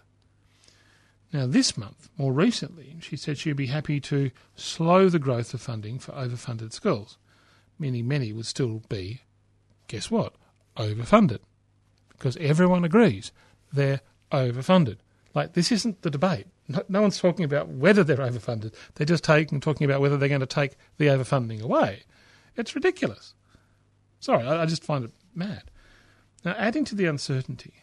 [1.33, 5.61] Now, this month, more recently, she said she'd be happy to slow the growth of
[5.61, 7.17] funding for overfunded schools
[7.79, 9.21] meaning many would still be,
[9.87, 10.33] guess what,
[10.75, 11.39] overfunded.
[12.09, 13.31] Because everyone agrees
[13.71, 14.97] they're overfunded.
[15.37, 16.47] Like, this isn't the debate.
[16.67, 18.73] No, no one's talking about whether they're overfunded.
[18.95, 22.05] They're just taking, talking about whether they're going to take the overfunding away.
[22.55, 23.35] It's ridiculous.
[24.19, 25.69] Sorry, I, I just find it mad.
[26.43, 27.75] Now, adding to the uncertainty,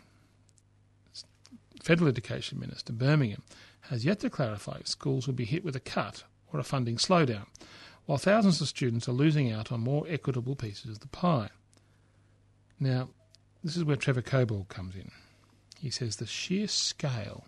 [1.81, 3.45] Federal Education Minister Birmingham
[3.83, 6.97] has yet to clarify if schools will be hit with a cut or a funding
[6.97, 7.47] slowdown
[8.07, 11.51] while thousands of students are losing out on more equitable pieces of the pie.
[12.81, 13.11] Now,
[13.63, 15.13] this is where Trevor Cobbold comes in.
[15.81, 17.45] He says the sheer scale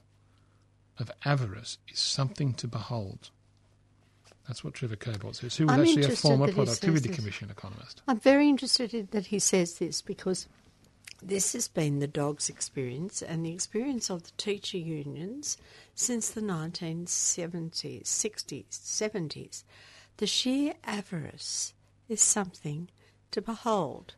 [0.98, 3.30] of avarice is something to behold.
[4.46, 8.02] That's what Trevor Cobbold says, who was I'm actually a former Productivity Commission economist.
[8.06, 10.46] I'm very interested in that he says this because
[11.22, 15.56] this has been the dog's experience and the experience of the teacher unions
[15.94, 19.64] since the 1970s, 60s, 70s.
[20.18, 21.74] The sheer avarice
[22.08, 22.88] is something
[23.32, 24.14] to behold.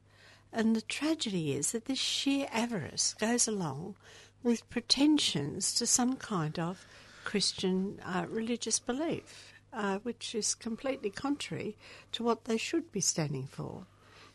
[0.52, 3.96] And the tragedy is that this sheer avarice goes along
[4.42, 6.86] with pretensions to some kind of
[7.24, 11.76] Christian uh, religious belief, uh, which is completely contrary
[12.12, 13.86] to what they should be standing for.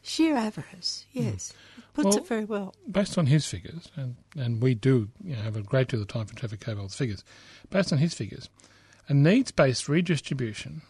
[0.04, 1.24] Sheer avarice, hmm.
[1.24, 1.84] yes, mm.
[1.94, 2.76] puts well, it very well.
[2.92, 6.10] Based on his figures, and, and we do you know, have a great deal of
[6.10, 7.24] time for Trevor Cobbold's figures,
[7.70, 8.50] based on his figures,
[9.08, 10.82] a needs based redistribution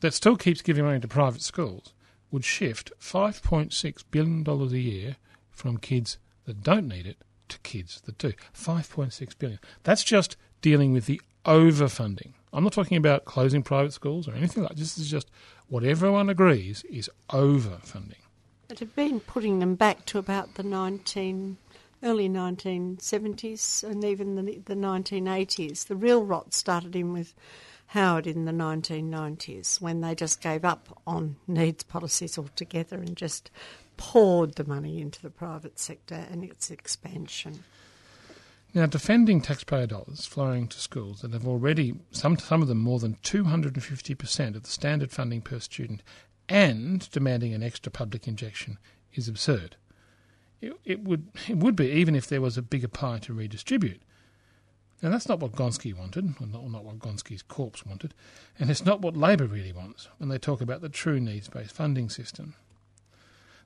[0.00, 1.92] that still keeps giving money to private schools
[2.30, 5.16] would shift $5.6 billion a year
[5.50, 7.18] from kids that don't need it
[7.48, 8.32] to kids that do.
[8.54, 9.58] 5.6 billion.
[9.82, 12.32] That's just dealing with the overfunding.
[12.52, 14.94] I'm not talking about closing private schools or anything like this.
[14.94, 15.30] This is just
[15.68, 18.22] what everyone agrees is overfunding.
[18.70, 21.56] It had been putting them back to about the 19,
[22.02, 25.86] early 1970s and even the, the 1980s.
[25.86, 27.34] The real rot started in with
[27.88, 33.50] Howard in the 1990s when they just gave up on needs policies altogether and just
[33.96, 37.64] poured the money into the private sector and its expansion.
[38.74, 42.98] Now, defending taxpayer dollars flowing to schools that have already, some, some of them more
[42.98, 46.02] than 250% of the standard funding per student,
[46.46, 48.76] and demanding an extra public injection
[49.14, 49.76] is absurd.
[50.60, 54.02] It, it, would, it would be even if there was a bigger pie to redistribute.
[55.02, 58.14] Now, that's not what Gonski wanted, or not, not what Gonski's corpse wanted,
[58.58, 61.72] and it's not what Labor really wants when they talk about the true needs based
[61.72, 62.54] funding system.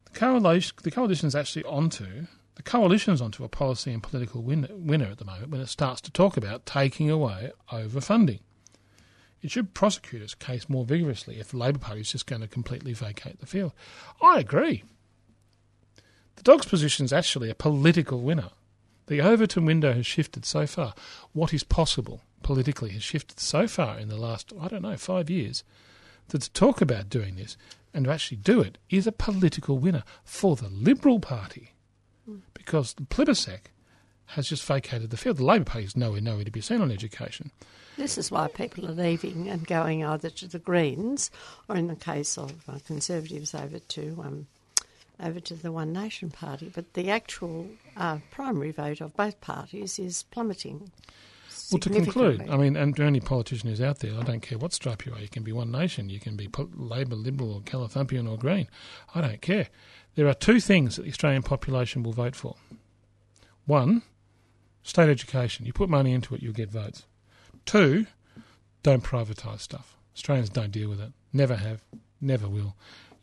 [0.05, 5.07] The coalition, the is actually onto the coalition's onto a policy and political win, winner
[5.07, 8.41] at the moment when it starts to talk about taking away overfunding.
[9.41, 12.49] It should prosecute its case more vigorously if the Labor Party is just going to
[12.49, 13.72] completely vacate the field.
[14.20, 14.85] I agree.
[16.37, 18.51] The dog's position is actually a political winner.
[19.07, 20.94] The Overton window has shifted so far.
[21.32, 25.30] What is possible politically has shifted so far in the last, I don't know, five
[25.30, 25.64] years,
[26.28, 27.57] that to talk about doing this
[27.94, 31.72] and to actually do it is a political winner for the Liberal Party
[32.55, 33.70] because the Plibersek
[34.26, 35.36] has just vacated the field.
[35.36, 37.50] The Labor Party is nowhere, nowhere to be seen on education.
[37.98, 41.30] This is why people are leaving and going either to the Greens
[41.68, 44.46] or, in the case of uh, Conservatives, over to um,
[45.23, 46.70] over to the One Nation Party.
[46.75, 50.91] But the actual uh, primary vote of both parties is plummeting.
[51.70, 54.59] Well, to conclude, I mean, and to any politician who's out there, I don't care
[54.59, 55.20] what stripe you are.
[55.20, 58.68] You can be One Nation, you can be Labor, Liberal, or Calithumpian or Green.
[59.14, 59.68] I don't care.
[60.14, 62.57] There are two things that the Australian population will vote for.
[63.64, 64.03] One,
[64.83, 65.64] state education.
[65.64, 67.07] You put money into it, you'll get votes.
[67.64, 68.07] Two,
[68.83, 69.97] don't privatise stuff.
[70.14, 71.12] Australians don't deal with it.
[71.33, 71.83] Never have.
[72.20, 72.77] Never will.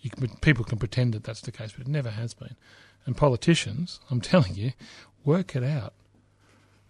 [0.08, 2.56] Can, people can pretend that that's the case, but it never has been.
[3.06, 4.74] And politicians, I'm telling you,
[5.26, 5.94] work it out.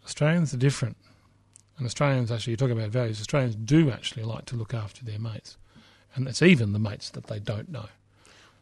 [0.05, 0.97] Australians are different.
[1.77, 5.19] And Australians actually, you talk about values, Australians do actually like to look after their
[5.19, 5.57] mates.
[6.13, 7.85] And it's even the mates that they don't know.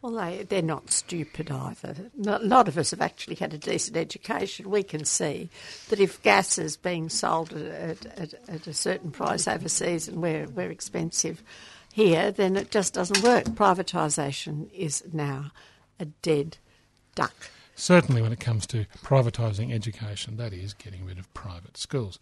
[0.00, 1.96] Well, they, they're not stupid either.
[2.24, 4.70] A lot of us have actually had a decent education.
[4.70, 5.50] We can see
[5.88, 10.46] that if gas is being sold at, at, at a certain price overseas and we're,
[10.46, 11.42] we're expensive
[11.92, 13.44] here, then it just doesn't work.
[13.44, 15.50] Privatisation is now
[15.98, 16.58] a dead
[17.14, 17.50] duck.
[17.74, 22.18] Certainly, when it comes to privatising education, that is getting rid of private schools.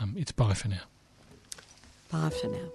[0.00, 0.82] um, it's bye for now.
[2.10, 2.70] Bye for now.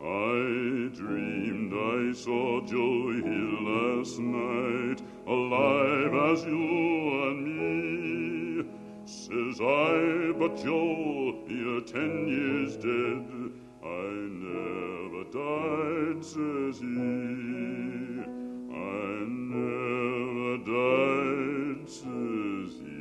[0.00, 3.67] I dreamed I saw Joe Hill
[4.08, 8.64] last night, alive as you and me.
[9.04, 13.52] Says I, but Joe, you're ten years dead.
[13.84, 14.10] I
[14.46, 16.86] never died, says he.
[18.72, 22.98] I never died, says he.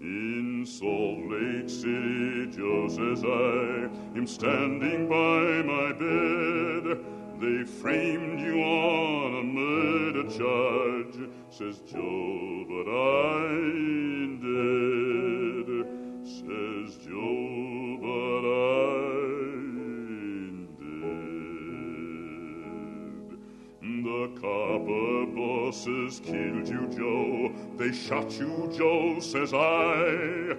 [0.00, 7.19] In Salt Lake City, Joe says I, am standing by my bed.
[7.40, 11.16] They framed you on a murder charge,
[11.48, 15.88] says Joe, but I ain't dead,
[16.22, 18.92] says Joe, but I
[19.56, 21.40] ain't dead.
[24.04, 27.52] The copper bosses killed you, Joe.
[27.78, 30.58] They shot you, Joe, says I.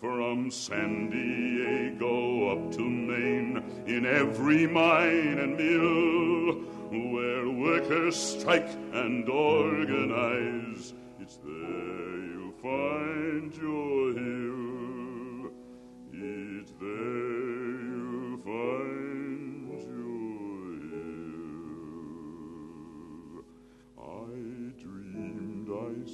[0.00, 6.54] From San Diego up to Maine, in every mine and mill,
[7.12, 14.29] where workers strike and organize, it's there you'll find your hill.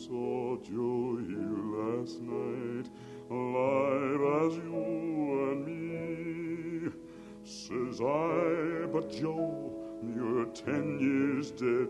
[0.07, 2.89] Saw Joe here last night,
[3.29, 4.83] alive as you
[5.51, 6.93] and me.
[7.43, 9.73] Says I, but Joe,
[10.15, 11.89] you're ten years dead.